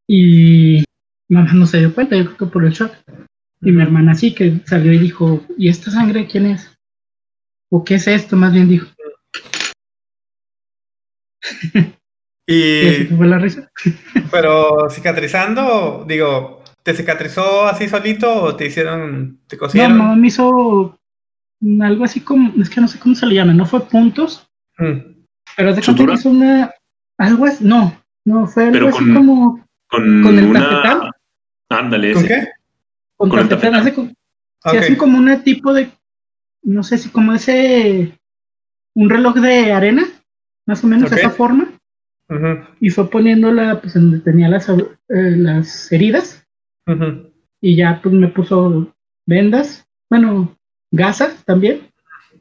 [0.06, 0.84] y
[1.30, 2.92] mamá no se dio cuenta, yo creo que por el shock.
[3.62, 6.70] Y mi hermana sí que salió y dijo, ¿y esta sangre quién es?
[7.70, 8.36] ¿O qué es esto?
[8.36, 8.88] Más bien dijo.
[12.46, 12.52] Y
[13.04, 13.70] Y, fue la risa.
[14.30, 19.98] pero cicatrizando, digo, ¿te cicatrizó así solito o te hicieron, te No, cosieron?
[19.98, 20.98] mamá me hizo
[21.80, 25.24] algo así como, es que no sé cómo se le llama, no fue puntos, Mm.
[25.56, 26.14] pero de ¿Sutura?
[26.14, 26.72] que hizo una,
[27.18, 30.60] algo así, no, no, fue algo Pero así con- como Con, ¿Con el una.
[30.82, 31.10] tafetán?
[31.68, 32.34] Ándale, ¿Con ese.
[32.34, 32.48] qué?
[33.16, 33.74] con con tafetán.
[33.76, 33.94] hace
[34.64, 35.90] hacen como un tipo de,
[36.62, 38.18] no sé si como ese,
[38.94, 40.04] un reloj de arena,
[40.66, 41.18] más o menos Ok.
[41.18, 41.68] esa forma,
[42.80, 44.76] y fue poniéndola pues donde tenía las, eh,
[45.10, 46.41] las heridas,
[47.60, 48.92] y ya pues me puso
[49.26, 50.56] vendas, bueno,
[50.90, 51.88] gasas también,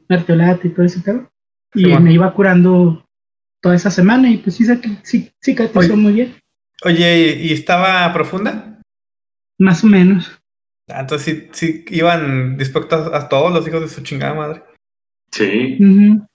[0.08, 1.30] mertiolate y todo ese pedo,
[1.74, 2.00] y bueno.
[2.00, 3.04] me iba curando
[3.60, 6.34] toda esa semana, y pues sí, sí, sí cicatrizó muy bien,
[6.84, 8.80] Oye, ¿y, estaba profunda?
[9.58, 10.36] más o menos.
[10.88, 14.62] Ah, Entonces sí, sí iban dispuestos a todos los hijos de su chingada madre.
[15.30, 15.78] Sí.
[15.80, 16.26] Ujú.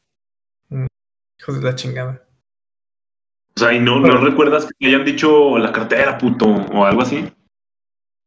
[1.38, 2.26] Hijos de la chingada.
[3.58, 6.86] O sea, ¿y no, Pero- no recuerdas que te hayan dicho la cartera, puto, o
[6.86, 7.26] algo así?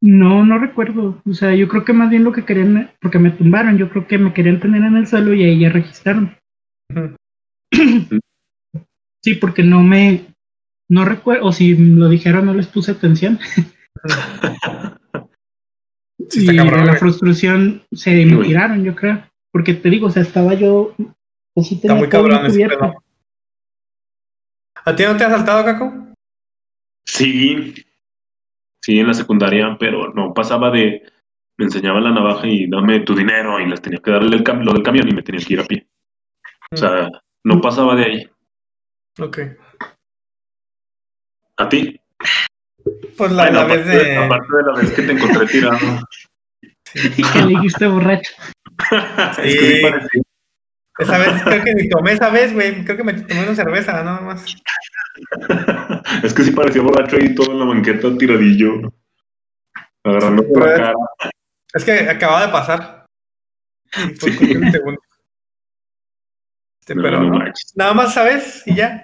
[0.03, 1.21] No, no recuerdo.
[1.29, 4.07] O sea, yo creo que más bien lo que querían, porque me tumbaron, yo creo
[4.07, 6.37] que me querían tener en el suelo y ahí ya registraron.
[9.23, 10.35] Sí, porque no me,
[10.89, 13.39] no recuerdo, o si lo dijeron no les puse atención.
[16.31, 19.23] Sí, y está cabrón, de la frustración se me tiraron, yo creo.
[19.53, 20.95] Porque te digo, o sea, estaba yo,
[21.55, 22.79] pues sí Está tenía muy todo cabrón ese cubierto.
[22.79, 23.05] pedo.
[24.85, 25.93] ¿A ti no te ha saltado, Caco?
[27.05, 27.75] Sí.
[28.83, 31.03] Sí, en la secundaria, pero no pasaba de.
[31.59, 34.65] Me enseñaba la navaja y dame tu dinero y les tenía que darle el cam-
[34.65, 35.87] lo del camión y me tenía que ir a pie.
[36.73, 37.09] O sea,
[37.45, 38.31] no pasaba de ahí.
[39.21, 39.39] Ok.
[41.59, 42.01] ¿A ti?
[43.19, 44.17] Pues la, Bueno, la vez de.
[44.17, 45.79] aparte de la vez que te encontré tirado.
[46.95, 48.33] Y que le dijiste borracho.
[49.31, 50.23] Es que sí parecía.
[51.01, 52.85] Esa vez creo que ni tomé esa vez, güey.
[52.85, 54.45] Creo que me tomé una cerveza, nada más.
[56.25, 58.93] Es que sí parecía borracho ahí todo en la banqueta tiradillo.
[60.05, 60.95] Agarrando por la cara.
[61.75, 63.07] Es que acababa de pasar.
[63.93, 64.11] Sí.
[64.21, 65.05] cuestión de segundos.
[66.81, 67.45] Este, No, pero no no.
[67.77, 68.63] Nada más, ¿sabes?
[68.67, 69.03] Y ya.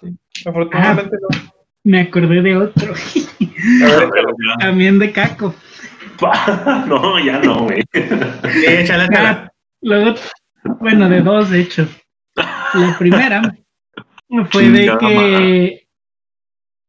[0.00, 0.16] Sí.
[0.46, 1.28] Afortunadamente no.
[1.84, 4.10] Me acordé de otro, A ver,
[4.58, 5.54] también de Caco.
[6.86, 7.82] No, ya no, güey.
[7.92, 8.00] sí,
[8.66, 9.49] échale, échale.
[9.82, 10.14] Luego,
[10.80, 11.88] bueno, de dos, de hecho.
[12.36, 13.42] La primera
[14.50, 15.88] fue de que.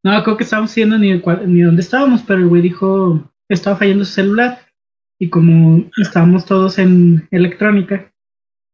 [0.04, 3.78] No, creo que estábamos haciendo ni, ni dónde estábamos, pero el güey dijo que estaba
[3.78, 4.60] fallando su celular.
[5.20, 8.12] Y como estábamos todos en electrónica,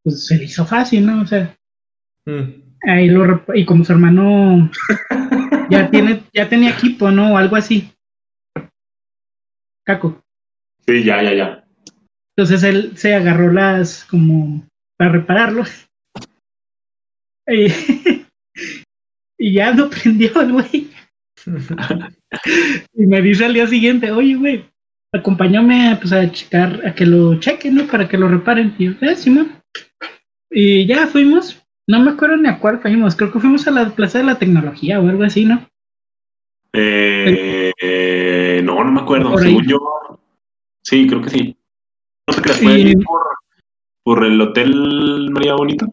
[0.04, 1.22] pues se le hizo fácil, ¿no?
[1.22, 1.54] O sea,
[2.28, 2.62] Mm.
[2.90, 4.70] ahí lo y como su hermano
[5.70, 7.34] ya tiene, ya tenía equipo, ¿no?
[7.34, 7.90] O algo así.
[9.86, 10.22] Caco.
[10.86, 11.57] Sí, ya, ya, ya.
[12.38, 14.64] Entonces él se agarró las como
[14.98, 15.64] para repararlo.
[17.50, 17.68] Y,
[19.40, 20.90] y ya no prendió el güey.
[22.94, 24.66] Y me dice al día siguiente, oye, güey,
[25.14, 27.88] acompáñame pues, a checar, a que lo chequen, ¿no?
[27.88, 28.76] Para que lo reparen.
[28.78, 29.62] Y yo, "Eh, Simón".
[30.52, 33.96] Y ya fuimos, no me acuerdo ni a cuál fuimos, creo que fuimos a la
[33.96, 35.66] Plaza de la Tecnología o algo así, ¿no?
[36.74, 39.38] Eh, eh, no, no me acuerdo.
[39.38, 40.20] Según yo.
[40.84, 41.57] Sí, creo que sí.
[43.06, 43.28] Por,
[44.04, 45.88] por el Hotel María Bonita.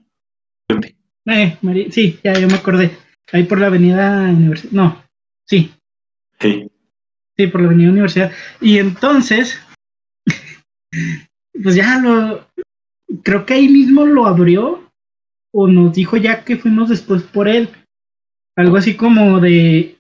[1.27, 2.97] Eh, Mari- sí, ya, yo me acordé.
[3.33, 4.73] Ahí por la avenida Universidad.
[4.73, 5.03] No,
[5.47, 5.71] sí,
[6.41, 6.71] Sí.
[7.37, 8.33] sí, por la avenida Universidad.
[8.61, 9.59] Y entonces,
[11.63, 12.47] pues ya lo,
[13.23, 14.91] creo que ahí mismo lo abrió
[15.53, 17.69] o nos dijo ya que fuimos después por él.
[18.57, 19.94] Algo así como de,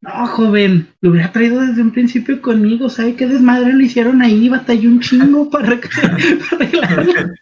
[0.00, 4.48] no, joven, lo hubiera traído desde un principio conmigo, ¿sabe qué desmadre le hicieron ahí?
[4.48, 6.16] Batalló un chingo para, para
[6.52, 7.34] arreglarlo.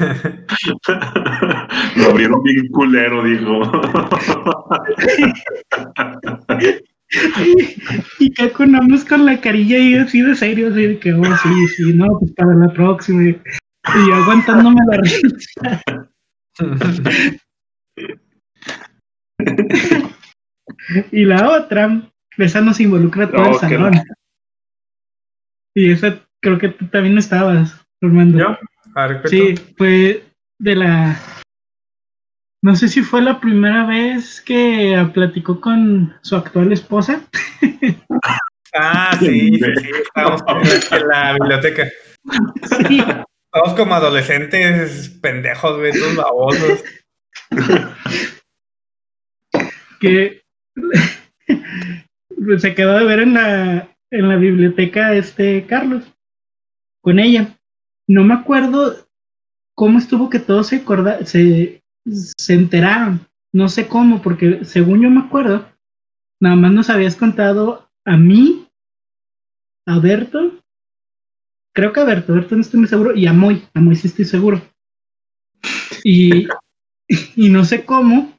[1.96, 3.62] Lo abrieron bien culero, dijo.
[8.18, 11.68] y que conamos con la carilla ahí así de serio, así de que, oh, sí,
[11.76, 13.22] sí, no, pues para la próxima.
[13.22, 13.38] Y
[13.84, 15.82] yo aguantándome la risa.
[21.12, 22.02] Y la otra,
[22.36, 23.94] esa nos involucra todo Oh, el qué salón.
[25.74, 28.38] Y esa creo que tú también estabas, Armando.
[28.38, 28.58] ¿Yo?
[28.94, 30.24] A ver, Sí, fue
[30.58, 31.20] de la.
[32.62, 37.22] No sé si fue la primera vez que platicó con su actual esposa.
[38.72, 40.42] Ah, sí, sí, sí, estábamos
[40.92, 41.88] en la, biblioteca.
[42.86, 43.02] Sí,
[43.52, 46.84] Todos como adolescentes pendejos, güey, todos babosos.
[49.98, 50.39] que
[52.58, 56.04] se quedó de ver en la, en la biblioteca este Carlos
[57.02, 57.58] con ella.
[58.06, 59.06] No me acuerdo
[59.74, 63.26] cómo estuvo que todos se acorda se, se enteraron.
[63.52, 65.66] No sé cómo, porque según yo me acuerdo,
[66.40, 68.68] nada más nos habías contado a mí,
[69.86, 70.60] a Berto,
[71.74, 74.08] creo que a Berto, Berto no estoy muy seguro, y a Moy, a Moy sí
[74.08, 74.62] estoy seguro.
[76.04, 76.46] Y,
[77.08, 78.38] y no sé cómo,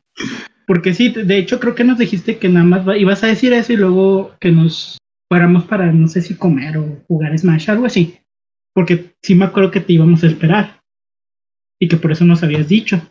[0.67, 3.73] porque sí, de hecho creo que nos dijiste que nada más ibas a decir eso
[3.73, 4.97] y luego que nos
[5.31, 8.19] fuéramos para no sé si comer o jugar Smash, algo así.
[8.73, 10.81] Porque sí me acuerdo que te íbamos a esperar.
[11.79, 13.01] Y que por eso nos habías dicho.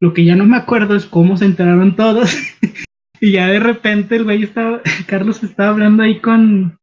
[0.00, 2.34] Lo que ya no me acuerdo es cómo se enteraron todos.
[3.20, 6.78] y ya de repente el güey estaba, Carlos estaba hablando ahí con,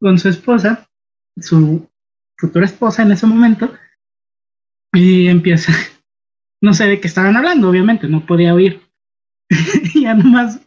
[0.00, 0.88] con su esposa,
[1.36, 1.88] su
[2.38, 3.72] futura esposa en ese momento.
[4.92, 5.72] Y empieza,
[6.62, 8.80] no sé de qué estaban hablando, obviamente, no podía oír.
[9.50, 10.60] Y ya nomás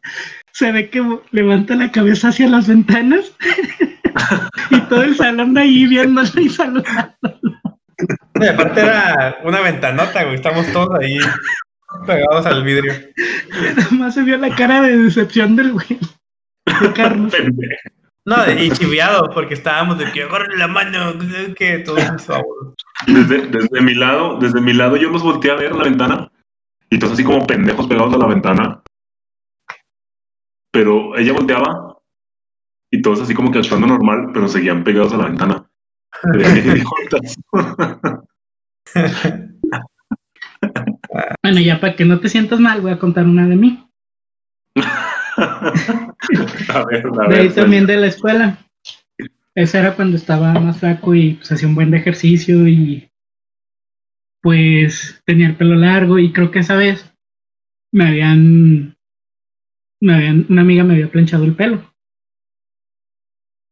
[0.52, 3.32] se ve que levanta la cabeza hacia las ventanas
[4.70, 7.16] y todo el salón ahí viéndolo y saludando.
[8.40, 10.36] Y aparte era una ventanota, güey.
[10.36, 11.18] Estamos todos ahí
[12.06, 12.94] pegados al vidrio.
[13.92, 16.00] Nomás se vio la cara de decepción del güey.
[16.82, 17.32] De Carlos.
[17.32, 17.90] Pendejo.
[18.26, 21.14] No, y chiviado, porque estábamos de que agarren la mano,
[21.58, 22.74] que mis favor.
[23.06, 26.32] Desde, desde mi lado, desde mi lado yo los volteé a ver la ventana
[26.94, 28.84] y todos así como pendejos pegados a la ventana.
[30.72, 31.98] Pero ella volteaba
[32.92, 35.70] y todos así como que actuando normal, pero seguían pegados a la ventana.
[41.44, 43.86] Bueno, ya para que no te sientas mal, voy a contar una de mí.
[45.38, 47.54] a ver, a De ahí ver.
[47.54, 48.58] también de la escuela.
[49.54, 53.12] Esa era cuando estaba más flaco y pues hacía un buen de ejercicio y
[54.44, 57.10] pues tenía el pelo largo y creo que esa vez
[57.94, 58.98] me habían,
[60.02, 61.94] me habían, una amiga me había planchado el pelo.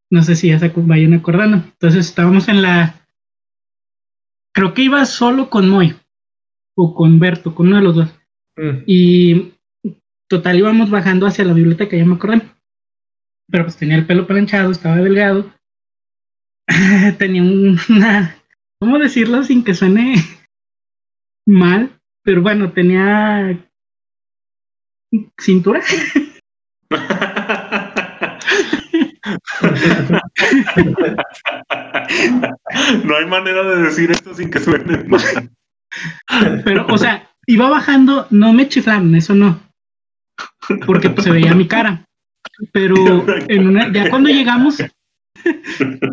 [0.09, 1.57] No sé si ya se vayan acordando.
[1.57, 3.05] Entonces estábamos en la,
[4.53, 5.93] creo que iba solo con Moy
[6.78, 8.09] o con Berto, con uno de los dos.
[8.55, 8.84] Mm.
[8.86, 9.53] Y
[10.30, 12.41] total íbamos bajando hacia la biblioteca, ya me acordé.
[13.49, 15.51] Pero pues tenía el pelo planchado, estaba delgado.
[17.17, 18.36] tenía un- una,
[18.80, 20.15] ¿cómo decirlo sin que suene
[21.52, 21.99] mal?
[22.24, 23.60] Pero bueno, tenía
[25.39, 25.82] cintura.
[33.04, 35.52] no hay manera de decir esto sin que suene mal.
[36.64, 39.60] Pero, o sea, iba bajando, no me chiflaron, eso no.
[40.86, 42.06] Porque pues, se veía mi cara.
[42.72, 42.95] Pero
[43.47, 44.78] en una, ya cuando llegamos,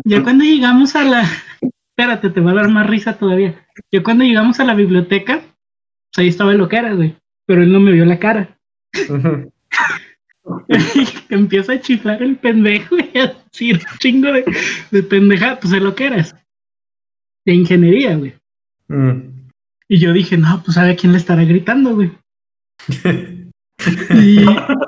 [0.05, 1.23] ya cuando llegamos a la,
[1.61, 3.67] espérate, te va a dar más risa todavía.
[3.91, 7.15] Ya cuando llegamos a la biblioteca, pues ahí estaba lo que era, güey.
[7.45, 8.57] Pero él no me vio la cara.
[8.91, 9.51] Que
[11.29, 14.45] empieza a chiflar el pendejo y a decir un chingo de,
[14.91, 16.35] de pendeja, pues que eras.
[17.45, 18.33] De ingeniería, güey.
[18.87, 19.49] Mm.
[19.87, 22.11] Y yo dije, no, pues sabe a quién le estará gritando, güey.
[24.13, 24.45] Y,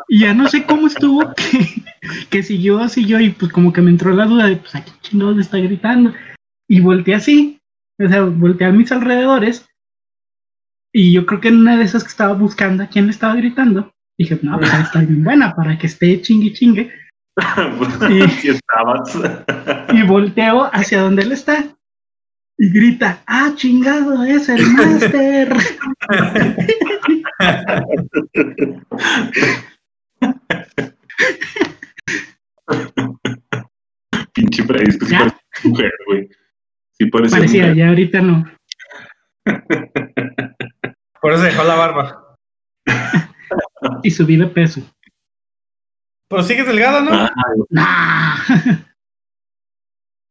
[0.09, 1.83] y ya no sé cómo estuvo que,
[2.29, 5.37] que siguió, siguió y pues como que me entró la duda de pues aquí chingados
[5.37, 6.13] le está gritando.
[6.67, 7.60] Y volteé así,
[8.05, 9.65] o sea, volteé a mis alrededores
[10.93, 13.35] y yo creo que en una de esas que estaba buscando a quién le estaba
[13.35, 16.91] gritando, dije, no, pues está bien buena para que esté chingue chingue.
[18.41, 19.17] Sí estabas.
[19.93, 21.63] Y volteo hacia donde él está
[22.57, 25.51] y grita, ah, chingado, es el máster.
[34.33, 34.99] Pinche parece
[35.63, 36.29] mujer, güey.
[37.05, 37.75] Sí Parecía, mujer.
[37.75, 38.45] ya ahorita no.
[41.21, 42.35] Por eso dejó la barba.
[44.03, 44.81] Y subí de peso.
[46.29, 47.11] Pero sigues delgado, ¿no?
[47.13, 47.29] Ah,
[47.69, 48.35] Nah.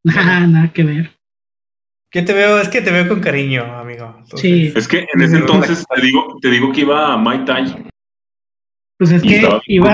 [0.05, 1.11] Nah, nada que ver.
[2.13, 4.15] Yo te veo, es que te veo con cariño, amigo.
[4.19, 4.73] Entonces, Sí.
[4.75, 7.87] es que en ese entonces te digo, te digo que iba a Mai Tai.
[8.99, 9.93] Pues es que iba,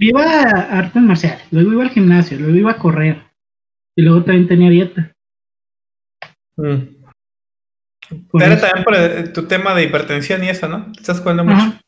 [0.00, 3.22] iba a artes marciales, luego iba al gimnasio, luego iba a correr.
[3.96, 5.12] Y luego también tenía dieta.
[6.58, 6.96] Mm.
[8.40, 8.66] Era eso.
[8.66, 10.90] también por tu tema de hipertensión y eso, ¿no?
[10.98, 11.56] Estás jugando mucho.
[11.56, 11.80] Ajá.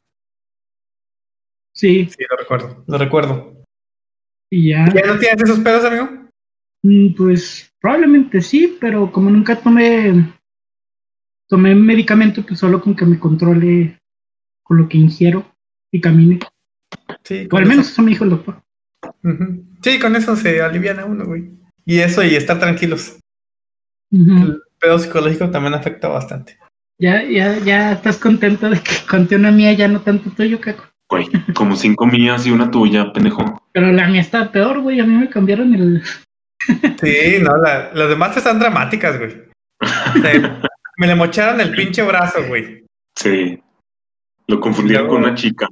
[1.75, 3.65] Sí, Sí, lo recuerdo, lo recuerdo.
[4.51, 4.87] y ya.
[4.95, 6.09] ¿Ya no tienes esos pedos, amigo?
[6.83, 10.35] Mm, Pues probablemente sí, pero como nunca tomé
[11.49, 13.99] tomé medicamento, pues solo con que me controle
[14.63, 15.45] con lo que ingiero
[15.91, 16.39] y camine.
[17.25, 17.93] Sí, O al menos eso.
[17.95, 18.63] eso me dijo el doctor.
[19.83, 21.51] Sí, con eso se aliviana uno, güey.
[21.87, 23.19] Y eso y estar tranquilos.
[24.13, 26.59] El pedo psicológico también afecta bastante.
[26.99, 30.85] Ya, ya, ya estás contento de que conté una mía, ya no tanto tuyo, caco.
[31.09, 33.61] Güey, como cinco mías y una tuya, pendejo.
[33.73, 35.01] Pero la mía está peor, güey.
[35.01, 36.03] A mí me cambiaron el.
[37.01, 39.43] Sí, no, la- las demás están dramáticas, güey.
[39.81, 40.61] O sea,
[40.99, 42.85] me le mocharon el pinche brazo, güey.
[43.17, 43.61] Sí.
[44.47, 45.69] Lo confundieron Luego- con una chica.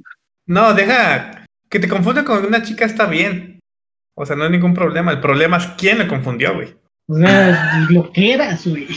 [0.47, 1.45] No, deja.
[1.69, 3.59] Que te confunda con una chica está bien.
[4.17, 5.11] O sea, no hay ningún problema.
[5.11, 6.75] El problema es quién le confundió, güey.
[7.09, 8.87] O sea, lo que eras, güey.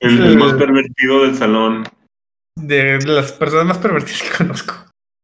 [0.00, 1.84] El, más pervertido del salón.
[2.56, 4.74] De las personas más pervertidas que conozco.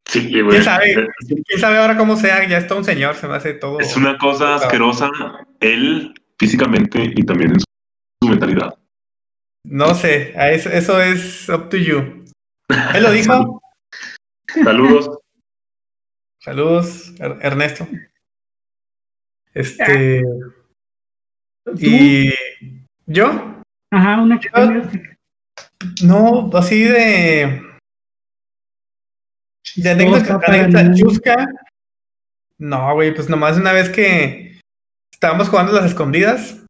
[0.07, 0.51] Sí, güey.
[0.51, 1.09] ¿Quién sabe?
[1.47, 2.47] ¿Quién sabe ahora cómo sea?
[2.47, 3.81] Ya está un señor, se me hace todo.
[3.81, 5.11] Es una cosa asquerosa,
[5.61, 7.65] él físicamente y también en su,
[8.23, 8.75] su mentalidad.
[9.65, 12.25] No sé, eso, eso es up to you.
[12.95, 13.63] Él lo dijo.
[14.65, 15.19] Saludos.
[16.41, 17.89] Saludos, Er- Ernesto.
[19.55, 20.23] Este.
[21.73, 21.87] ¿Tú?
[21.87, 22.35] Y.
[23.07, 23.61] ¿Yo?
[23.91, 25.19] Ajá, una que cambiaste.
[26.03, 27.63] No, así de.
[29.77, 31.47] De anécdota, anécdota chusca.
[32.59, 34.61] No, güey, pues nomás una vez que
[35.13, 36.65] estábamos jugando las escondidas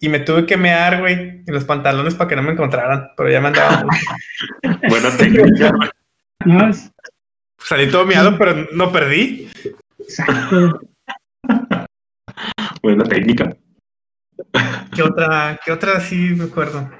[0.00, 3.30] y me tuve que mear, güey, en los pantalones para que no me encontraran, pero
[3.30, 3.84] ya me andaba.
[3.84, 5.70] muy- Buena técnica.
[5.70, 5.90] güey.
[6.44, 6.70] No,
[7.60, 9.48] Salí todo miado, pero no perdí.
[9.98, 10.80] exacto.
[12.82, 13.56] Buena técnica.
[14.94, 16.90] ¿Qué otra, qué otra sí me acuerdo?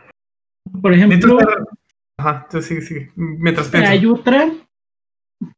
[0.83, 1.39] Por ejemplo,
[2.19, 3.13] Ajá, tú sigue, sigue.
[3.17, 3.91] Mientras pienso.
[3.91, 4.51] hay otra.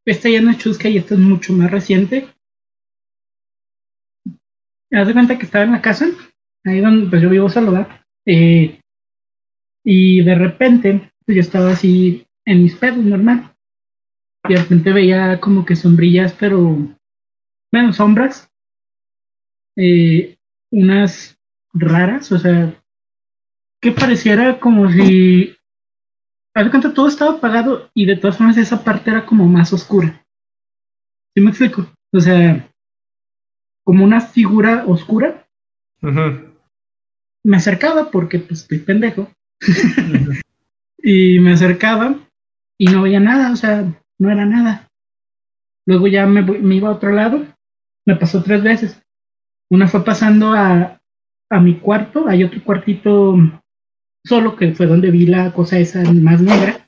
[0.05, 2.27] Esta ya no es chusca y esta es mucho más reciente.
[4.91, 6.05] Haz de cuenta que estaba en la casa,
[6.65, 8.01] ahí donde pues yo vivo solo, ¿verdad?
[8.25, 8.79] Eh,
[9.83, 13.55] y de repente, pues yo estaba así en mis pedos, normal.
[14.47, 16.77] Y de repente veía como que sombrillas, pero,
[17.71, 18.49] bueno, sombras.
[19.77, 20.37] eh,
[20.73, 21.37] unas
[21.73, 22.73] raras, o sea,
[23.81, 25.55] que pareciera como si
[26.55, 29.73] haz de cuenta todo estaba apagado y de todas formas esa parte era como más
[29.73, 30.25] oscura.
[31.35, 31.87] ¿Sí me explico?
[32.13, 32.69] O sea,
[33.85, 35.47] como una figura oscura.
[36.01, 36.51] Ujú.
[37.43, 39.31] Me acercaba porque pues estoy pendejo.
[41.03, 42.15] y me acercaba
[42.77, 43.83] y no veía nada, o sea,
[44.19, 44.87] no era nada.
[45.87, 47.45] Luego ya me, voy- me iba a otro lado.
[48.05, 49.01] Me pasó tres veces.
[49.71, 51.00] Una fue pasando a,
[51.51, 53.35] a mi cuarto, hay otro cuartito
[54.25, 56.87] solo que fue donde vi la cosa esa más negra.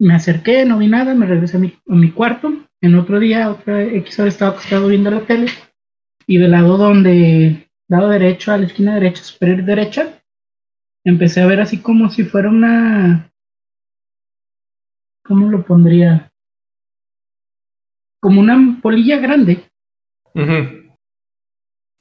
[0.00, 2.50] Me acerqué, no vi nada, me regresé a mi, a mi cuarto.
[2.80, 5.48] En otro día, otra X estaba acostado viendo la tele.
[6.26, 10.22] Y del lado donde, lado derecho, a la esquina derecha, superior derecha,
[11.04, 13.30] empecé a ver así como si fuera una.
[15.24, 16.32] ¿Cómo lo pondría?
[18.20, 19.70] Como una polilla grande.
[20.34, 20.81] Ujú.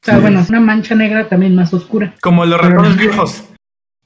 [0.01, 0.21] O sea, Sí.
[0.21, 2.15] bueno, es una mancha negra también más oscura.
[2.21, 3.49] Como los ratones viejos.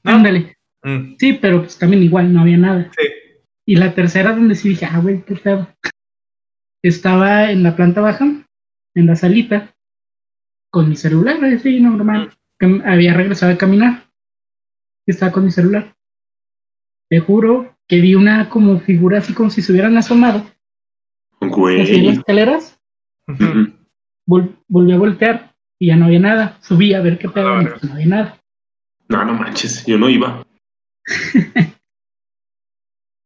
[0.04, 0.12] ¿no?
[0.12, 0.56] Ándale.
[0.82, 2.90] Mm, Sí, pero pues también igual, no había nada.
[2.96, 3.08] sí.
[3.68, 5.66] Y la tercera donde sí dije, ah, güey, qué pedo.
[6.84, 8.24] Estaba en la planta baja,
[8.94, 9.74] en la salita,
[10.70, 12.32] con mi celular, así normal.
[12.58, 14.04] Que había regresado a caminar.
[15.06, 15.94] Estaba con mi celular.
[17.10, 20.38] Te juro que vi una como figura así como si se hubieran asomado
[21.40, 22.08] así en las Güey.
[22.08, 22.80] escaleras.
[23.28, 23.44] Ujú.
[23.44, 23.72] Ujú.
[24.26, 26.58] Vol- volví a voltear y ya no había nada.
[26.62, 28.40] Subí a ver qué pedo, Ah, no había nada.
[29.08, 30.44] No, no manches, yo no iba.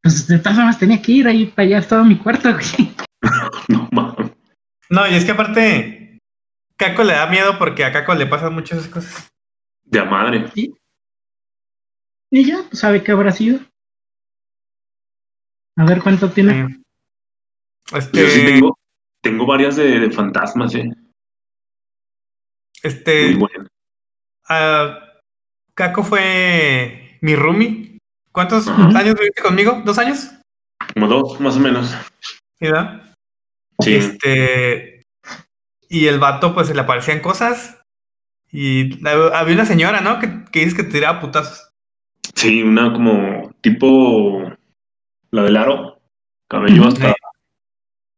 [0.03, 2.91] Pues de todas formas tenía que ir ahí para allá, estaba mi cuarto, güey.
[3.67, 4.31] No mames.
[4.89, 6.19] No, y es que aparte,
[6.75, 9.31] Caco le da miedo porque a Caco le pasan muchas cosas.
[9.83, 10.49] De a madre.
[10.55, 13.59] Y ya, pues sabe qué habrá sido.
[15.77, 16.67] A ver cuánto tiene.
[16.67, 16.83] Sí.
[17.93, 18.77] Este, Yo sí tengo,
[19.21, 20.89] tengo varias de, de fantasmas, eh.
[22.83, 23.67] Muy este, buenas.
[24.49, 24.99] ah,
[25.73, 27.97] Caco fue mi roomie.
[28.31, 29.81] ¿Cuántos años viviste conmigo?
[29.83, 30.31] ¿Dos años?
[30.93, 31.89] Como dos, más o menos.
[32.59, 33.15] ¿Sí, verdad?
[33.79, 33.95] Sí.
[33.95, 35.03] Este,
[35.89, 37.81] y el vato, pues se le aparecían cosas.
[38.51, 40.19] Y había una señora, ¿no?
[40.19, 41.71] Que, que dices que te tiraba putazos.
[42.35, 44.43] Sí, una como tipo
[45.31, 45.99] la del aro.
[46.47, 47.09] Cabello hasta,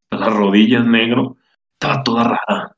[0.09, 1.37] hasta las rodillas negro.
[1.73, 2.75] Estaba toda rara.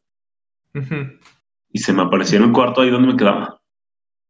[1.75, 3.59] Y se me apareció en el cuarto ahí donde me quedaba.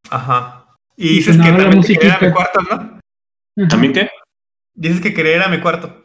[0.10, 0.66] Ajá.
[0.98, 2.60] Y Y dices que también te quería ir a mi cuarto,
[3.56, 3.68] ¿no?
[3.68, 4.10] ¿También qué?
[4.74, 6.04] Dices que quería ir a mi cuarto.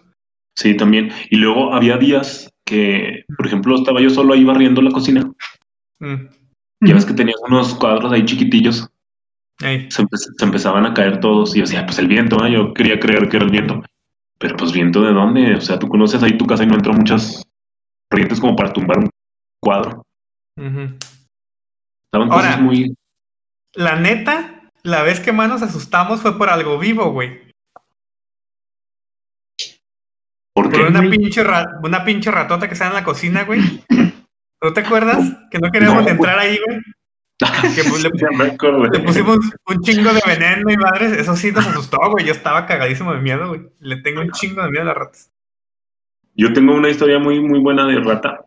[0.55, 1.11] Sí, también.
[1.31, 5.33] Y luego había días que, por ejemplo, estaba yo solo ahí barriendo la cocina.
[6.01, 6.27] Mm,
[6.83, 8.87] Ya ves que tenías unos cuadros ahí chiquitillos.
[9.63, 9.91] ahí.
[9.91, 11.55] Se, empe- se empezaban a caer todos.
[11.57, 12.53] Y yo decía, pues el viento, ¿eh?
[12.53, 13.83] Yo quería creer que era el viento.
[14.39, 15.55] Pero pues viento de dónde?
[15.55, 17.43] O sea, tú conoces ahí tu casa y no entran muchas
[18.11, 19.09] corrientes como para tumbar un
[19.63, 20.03] cuadro.
[20.59, 20.97] Ujú.
[22.13, 22.49] Estaban Ahora.
[22.49, 22.95] cosas muy...
[23.75, 27.41] La neta, la vez que más nos asustamos fue por algo vivo, güey.
[30.53, 30.83] ¿Por Por qué?
[30.89, 31.11] una güey?
[31.19, 31.43] pinche,
[31.83, 33.61] una pinche ratota que estaba en la cocina, güey.
[34.63, 35.19] ¿No te acuerdas?
[35.51, 36.15] Que no queríamos No, güey.
[36.15, 36.79] entrar ahí, güey.
[37.75, 38.11] Que pues, le,
[38.53, 38.99] acordé.
[38.99, 41.13] le pusimos un chingo de veneno y madres.
[41.13, 42.27] Eso sí nos asustó, güey.
[42.27, 43.63] Yo estaba cagadísimo de miedo, güey.
[43.79, 45.33] Le tengo un chingo de miedo a las ratas.
[46.35, 48.45] Yo tengo una historia muy, muy buena de rata.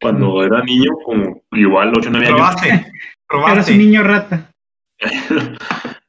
[0.00, 2.68] Cuando era niño, como igual 8 o 9 años, Robaste.
[2.68, 3.76] Eras un Robaste.
[3.76, 4.50] niño rata.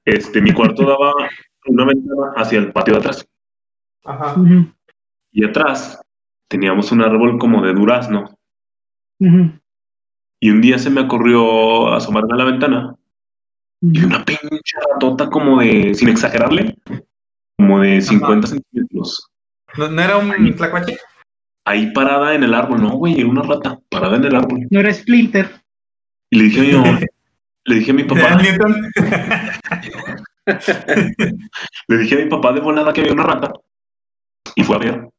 [0.06, 1.14] este, mi cuarto daba
[1.68, 3.28] una ventana hacia el patio de atrás.
[4.06, 4.36] Ajá.
[5.32, 6.02] Y atrás
[6.48, 8.38] teníamos un árbol como de durazno.
[9.20, 9.52] ujú,
[10.40, 12.96] Y un día se me ocurrió asomarme a la ventana
[13.82, 16.76] y una pinche ratota como de, sin exagerarle,
[17.58, 19.28] como de 50 centímetros.
[19.78, 20.98] ¿No, no era un tlacuache?
[21.66, 24.68] Ahí parada en el árbol, no, güey, era una rata, parada en el árbol.
[24.70, 25.62] No era Splinter.
[26.32, 27.00] Y le dije a mi mamá,
[27.66, 28.42] le dije a mi papá,
[31.88, 33.54] le dije a mi papá de volada que había una rata.
[34.56, 35.10] Y fue a ver.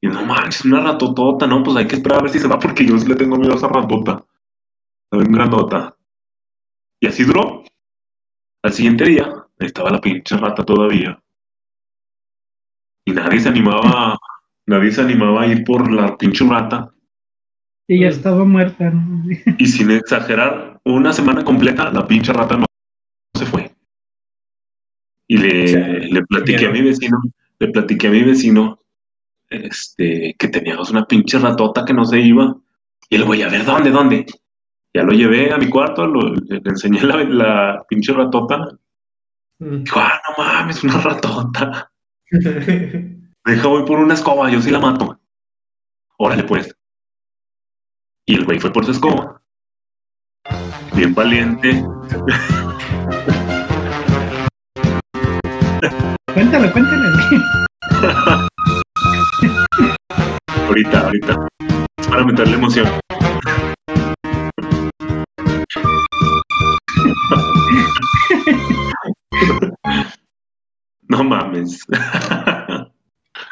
[0.00, 2.58] Y no manches, una ratotota, no, pues hay que esperar a ver si se va
[2.58, 4.24] porque yo sí le tengo miedo a esa ratota.
[5.04, 5.96] Está bien grandota.
[7.00, 7.62] Y así duró.
[8.62, 11.20] Al siguiente día, estaba la pinche rata todavía.
[13.06, 14.16] Y nadie se animaba,
[14.66, 16.90] nadie se animaba a ir por la pinche rata.
[17.86, 18.90] Y ya estaba muerta.
[18.90, 19.24] ¿no?
[19.58, 22.66] Y sin exagerar, una semana completa la pinche rata no
[23.38, 23.70] se fue.
[25.28, 27.18] Y le, le platiqué a mi vecino,
[27.58, 28.78] le platiqué a mi vecino,
[29.48, 32.54] este, que teníamos una pinche ratota que no se iba.
[33.10, 34.26] Y el güey, a ver, ¿dónde, dónde?
[34.94, 38.68] Ya lo llevé a mi cuarto, lo- le, le enseñé la, la pinche ratota.
[39.58, 41.90] Dijo, ah, no mames, una ratota.
[43.46, 45.20] Deja, voy por una escoba, yo sí la mato.
[46.16, 46.74] Órale, pues.
[48.26, 49.42] Y el güey fue por su escoba.
[50.94, 51.84] Bien valiente.
[56.32, 57.18] Cuéntalo, cuéntalo.
[60.66, 61.48] Ahorita, ahorita.
[62.08, 62.88] Para meterle emoción.
[71.08, 71.86] No mames.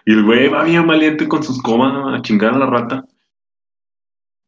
[0.07, 3.05] Y el güey va bien valiente con sus comas a chingar a la rata.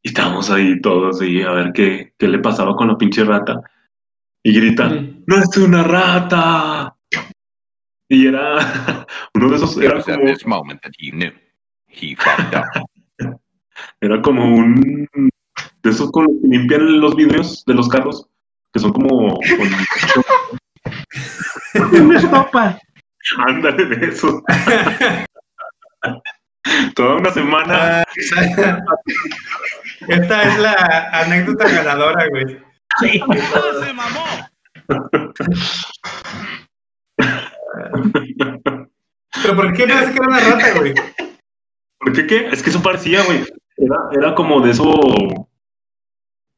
[0.03, 3.61] Y estábamos ahí todos y a ver qué, qué le pasaba con la pinche rata.
[4.43, 4.89] Y grita,
[5.27, 6.95] ¡No es una rata!
[8.09, 10.25] Y era uno de esos, era como,
[14.01, 15.09] era como un
[15.83, 18.27] de esos con los que limpian los vidrios de los carros,
[18.73, 19.41] que son como con-
[22.21, 22.79] sopa.
[23.47, 24.43] ándale de eso.
[26.95, 28.01] Toda una semana.
[28.01, 28.05] Ah,
[30.09, 32.59] Esta es la anécdota ganadora, güey.
[33.01, 33.21] Sí.
[39.43, 40.95] Pero ¿por qué pensé que era una rata, güey?
[41.99, 42.49] ¿Por qué qué?
[42.49, 43.45] Es que eso parecía, güey.
[43.77, 44.93] Era, era como de eso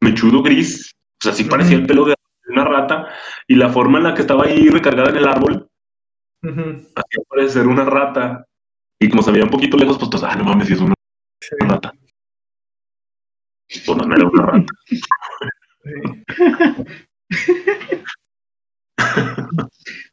[0.03, 0.93] mechudo gris.
[1.21, 2.15] O sea, sí parecía el pelo de
[2.49, 3.09] una rata.
[3.49, 5.69] Y la forma en la que estaba ahí recargada en el árbol,
[6.43, 6.61] Ujú.
[6.95, 8.46] hacía parecer una rata.
[9.01, 10.95] Y como se veía un poquito lejos, pues todos, ah, no mames, si es una
[11.41, 11.93] Sí, rata.
[13.85, 14.73] Pues no era una rata.
[14.89, 15.95] sí.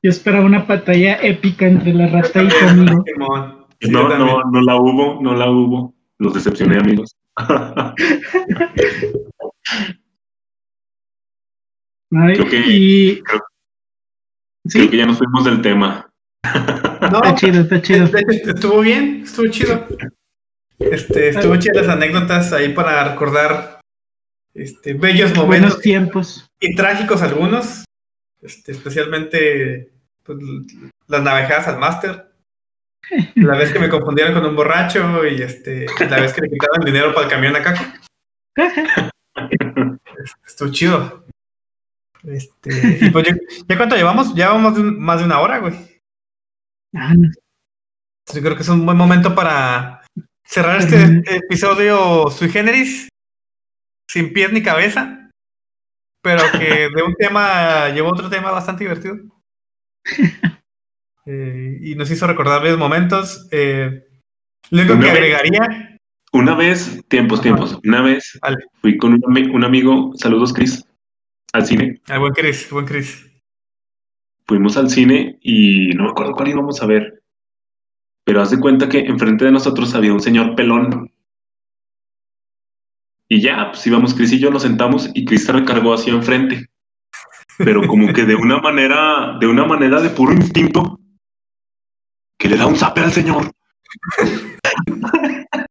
[0.01, 3.03] Yo esperaba una batalla épica entre la rata y tu amigo.
[3.79, 5.93] Yo No, no, no la hubo, no la hubo.
[6.19, 7.15] Los decepcioné, amigos.
[12.15, 13.41] Ay, Creo que- y creo-
[14.67, 16.09] sí, Creo que ya nos fuimos del tema.
[17.13, 18.07] No, está chido, está chido.
[18.07, 19.87] de hecho, estuvo bien, estuvo chido.
[20.79, 23.79] Este, estuvo chidas las anécdotas ahí para recordar
[24.53, 26.47] este, bellos Buenos momentos tiempos.
[26.59, 27.85] y trágicos algunos.
[28.41, 29.91] Este, especialmente
[30.23, 30.37] pues,
[31.07, 32.29] las navegadas al máster.
[33.35, 36.85] La vez que me confundieron con un borracho y este, la vez que le quitaron
[36.85, 37.83] dinero para el camión a Caco.
[40.45, 41.25] Estuvo chido.
[42.23, 43.35] Este, y pues yo-
[43.67, 44.33] ¿Ya cuánto llevamos?
[44.35, 45.73] Ya vamos de un- más de una hora, güey.
[46.93, 47.29] Ah, no.
[48.33, 50.01] Yo creo que es un buen momento para
[50.45, 53.09] cerrar este episodio sui generis,
[54.09, 55.29] sin pies ni cabeza,
[56.21, 59.17] pero que de un tema llevó otro tema bastante divertido.
[61.25, 63.47] Eh, y nos hizo recordar varios momentos.
[63.51, 64.05] Eh,
[64.71, 65.97] lo único que vez- agregaría,
[66.33, 67.43] Una vez, tiempos, Ajá.
[67.43, 67.79] tiempos.
[67.85, 68.57] Una vez Vale.
[68.81, 69.21] fui con un,
[69.55, 70.83] un amigo, saludos, Chris,
[71.53, 72.01] al cine.
[72.09, 73.25] el buen Chris, buen Chris.
[74.45, 77.23] Fuimos al cine y no me acuerdo cuál íbamos a ver.
[78.25, 81.11] Pero haz de cuenta que enfrente de nosotros había un señor pelón.
[83.29, 86.69] Y ya, pues íbamos Chris y yo, nos sentamos y Chris se recargó hacia enfrente.
[87.57, 90.99] Pero como que de una manera, de una manera de puro instinto,
[92.37, 93.51] que le da un zape al señor.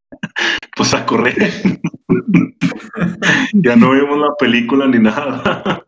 [0.75, 1.51] pues a correr.
[3.53, 5.83] ya no vimos la película ni nada.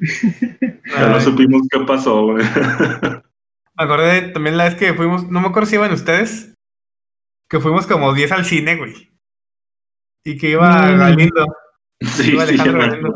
[0.00, 2.44] Ya no supimos qué pasó, güey.
[2.44, 6.54] me acordé también la vez que fuimos, no me acuerdo si iban ustedes,
[7.48, 9.10] que fuimos como 10 al cine, güey.
[10.24, 10.98] Y que iba No.
[10.98, 11.46] Galindo.
[12.00, 13.14] Sí, Iba sí, Galindo.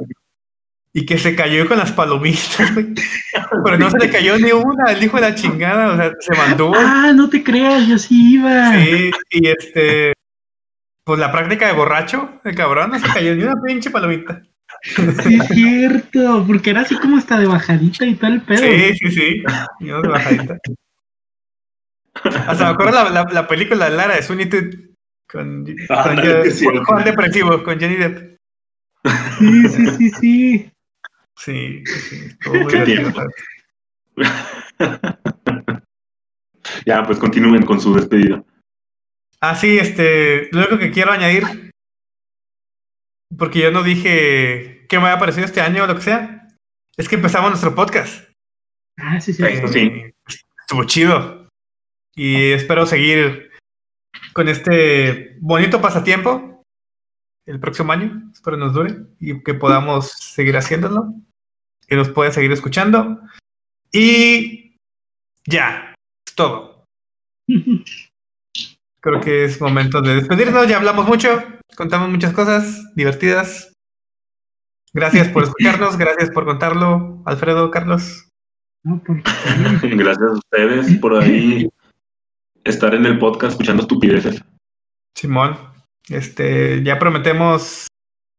[0.92, 2.94] Y que se cayó con las palomitas, güey.
[3.64, 6.36] Pero no se le cayó ni una, el hijo de la chingada, o sea, se
[6.36, 6.74] mantuvo.
[6.76, 8.72] Ah, no te creas, yo sí iba.
[8.72, 10.12] Sí, y este.
[11.04, 14.42] Pues la práctica de borracho, el cabrón, no se cayó ni una pinche palomita.
[14.84, 18.58] Sí, es cierto, porque era así como hasta de bajadita y tal el pedo.
[18.58, 19.42] Sí, sí, sí.
[19.80, 20.58] Y uno de bajadita.
[22.46, 24.74] Hasta me acuerdo la, la, la película de Lara de Todd
[25.26, 26.84] con, Ah, con.
[26.84, 28.36] Juan Depresivo, con Johnny Depp.
[29.38, 30.70] Sí, sí, sí, sí.
[31.36, 33.12] Sí, sí, muy Qué divertido.
[33.12, 33.22] tiempo.
[36.86, 38.44] Ya, pues continúen con su despedida.
[39.40, 41.72] Ah, sí, este, lo único que quiero añadir,
[43.36, 46.48] porque yo no dije qué me había parecido este año o lo que sea,
[46.96, 48.28] es que empezamos nuestro podcast.
[48.98, 49.42] Ah, sí, sí.
[49.72, 50.14] Sí.
[50.60, 51.48] Estuvo chido.
[52.14, 53.50] Y espero seguir
[54.32, 56.62] con este bonito pasatiempo
[57.46, 58.30] el próximo año.
[58.32, 61.14] Espero nos dure y que podamos seguir haciéndolo.
[61.86, 63.20] Que nos puedan seguir escuchando.
[63.92, 64.76] Y
[65.44, 65.94] ya,
[66.26, 66.84] es todo.
[69.00, 70.66] Creo que es momento de despedirnos.
[70.66, 71.42] Ya hablamos mucho,
[71.76, 73.73] contamos muchas cosas divertidas.
[74.94, 78.28] Gracias por escucharnos, gracias por contarlo, Alfredo, Carlos.
[78.84, 79.02] No,
[79.82, 81.68] Gracias a ustedes por ahí
[82.64, 84.42] estar en el podcast escuchando estupideces.
[85.16, 85.56] Simón,
[86.08, 87.88] este, ya prometemos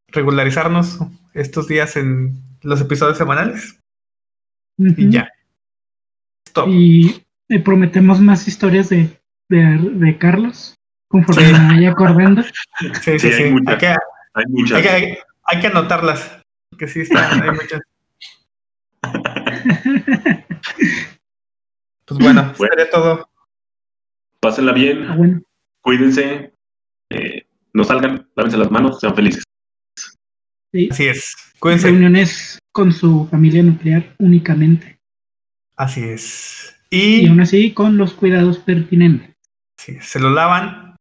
[0.10, 0.99] regularizarnos
[1.34, 3.77] estos días en los episodios semanales
[4.77, 5.30] y ya.
[6.48, 6.69] Stop.
[6.69, 9.10] Y le prometemos más historias de,
[9.49, 10.76] de, de Carlos,
[11.10, 11.53] conforme Sí.
[11.53, 12.44] me vaya acordando.
[12.44, 12.49] Sí,
[13.02, 13.44] sí, Sí, sí.
[13.44, 13.73] hay muchas.
[13.73, 13.88] Hay, que,
[14.36, 14.77] Hay muchas.
[14.77, 16.41] hay, que, hay que anotarlas.
[16.77, 17.81] Que sí están, hay muchas.
[22.07, 22.73] Pues bueno, Bueno.
[22.76, 23.30] sería todo.
[24.39, 25.41] Pásenla Ah, bien, bueno,
[25.81, 26.53] cuídense,
[27.10, 29.43] eh, no salgan, lávense las manos, sean felices.
[30.72, 30.89] sí.
[30.91, 31.35] Así es.
[31.60, 31.88] Cuídense.
[31.89, 34.99] Reuniones con su familia nuclear únicamente.
[35.77, 36.76] Así es.
[36.91, 39.35] Y Y aún así con los cuidados pertinentes.
[39.80, 40.95] sí, se lo lavan.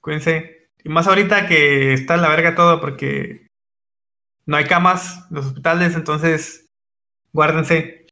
[0.00, 0.70] Cuídense.
[0.82, 3.46] Y más ahorita que está en la verga todo porque
[4.52, 6.68] no hay camas en los hospitales, entonces
[7.32, 8.06] guárdense.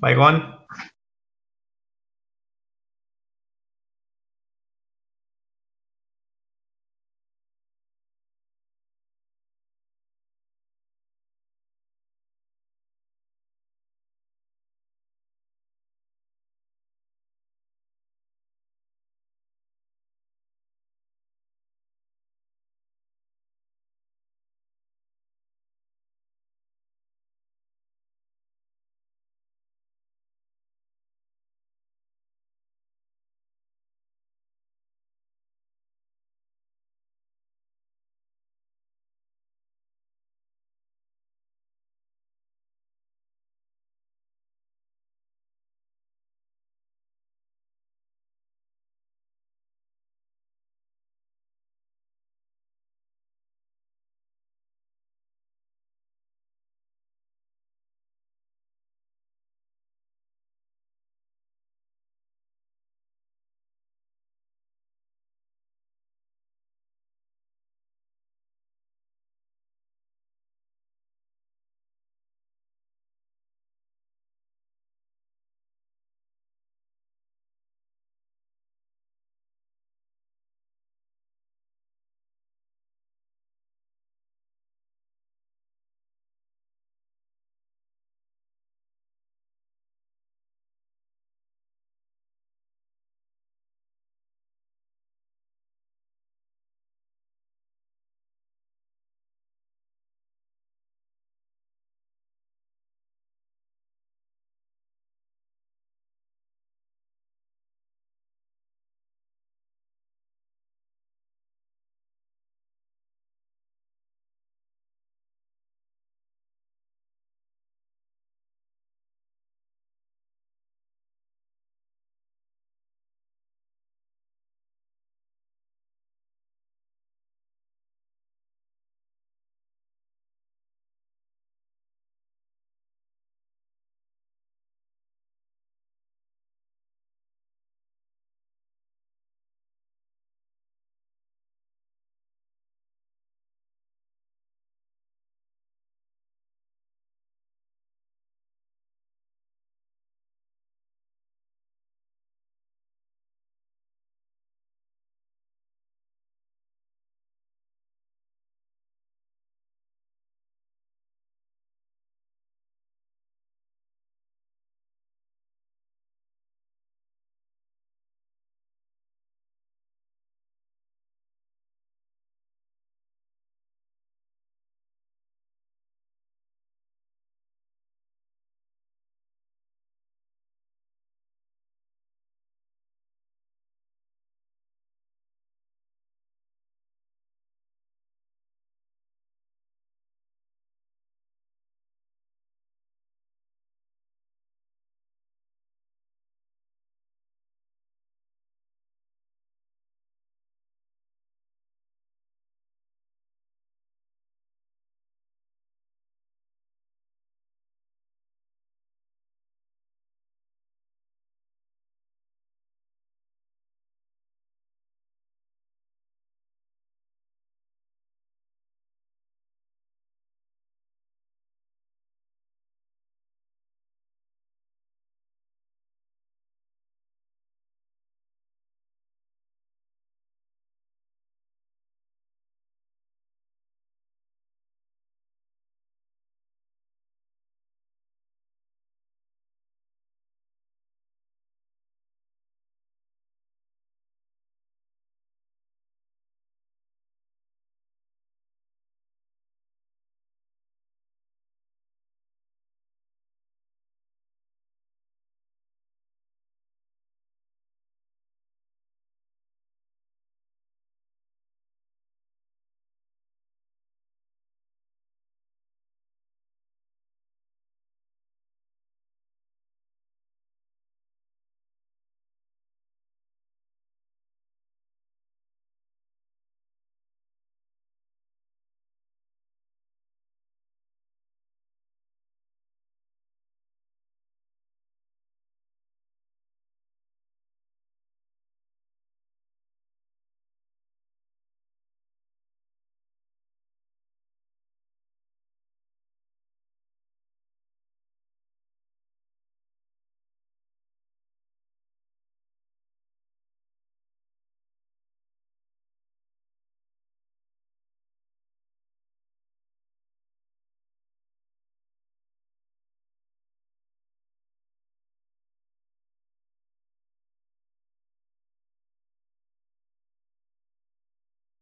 [0.00, 0.57] Baigón.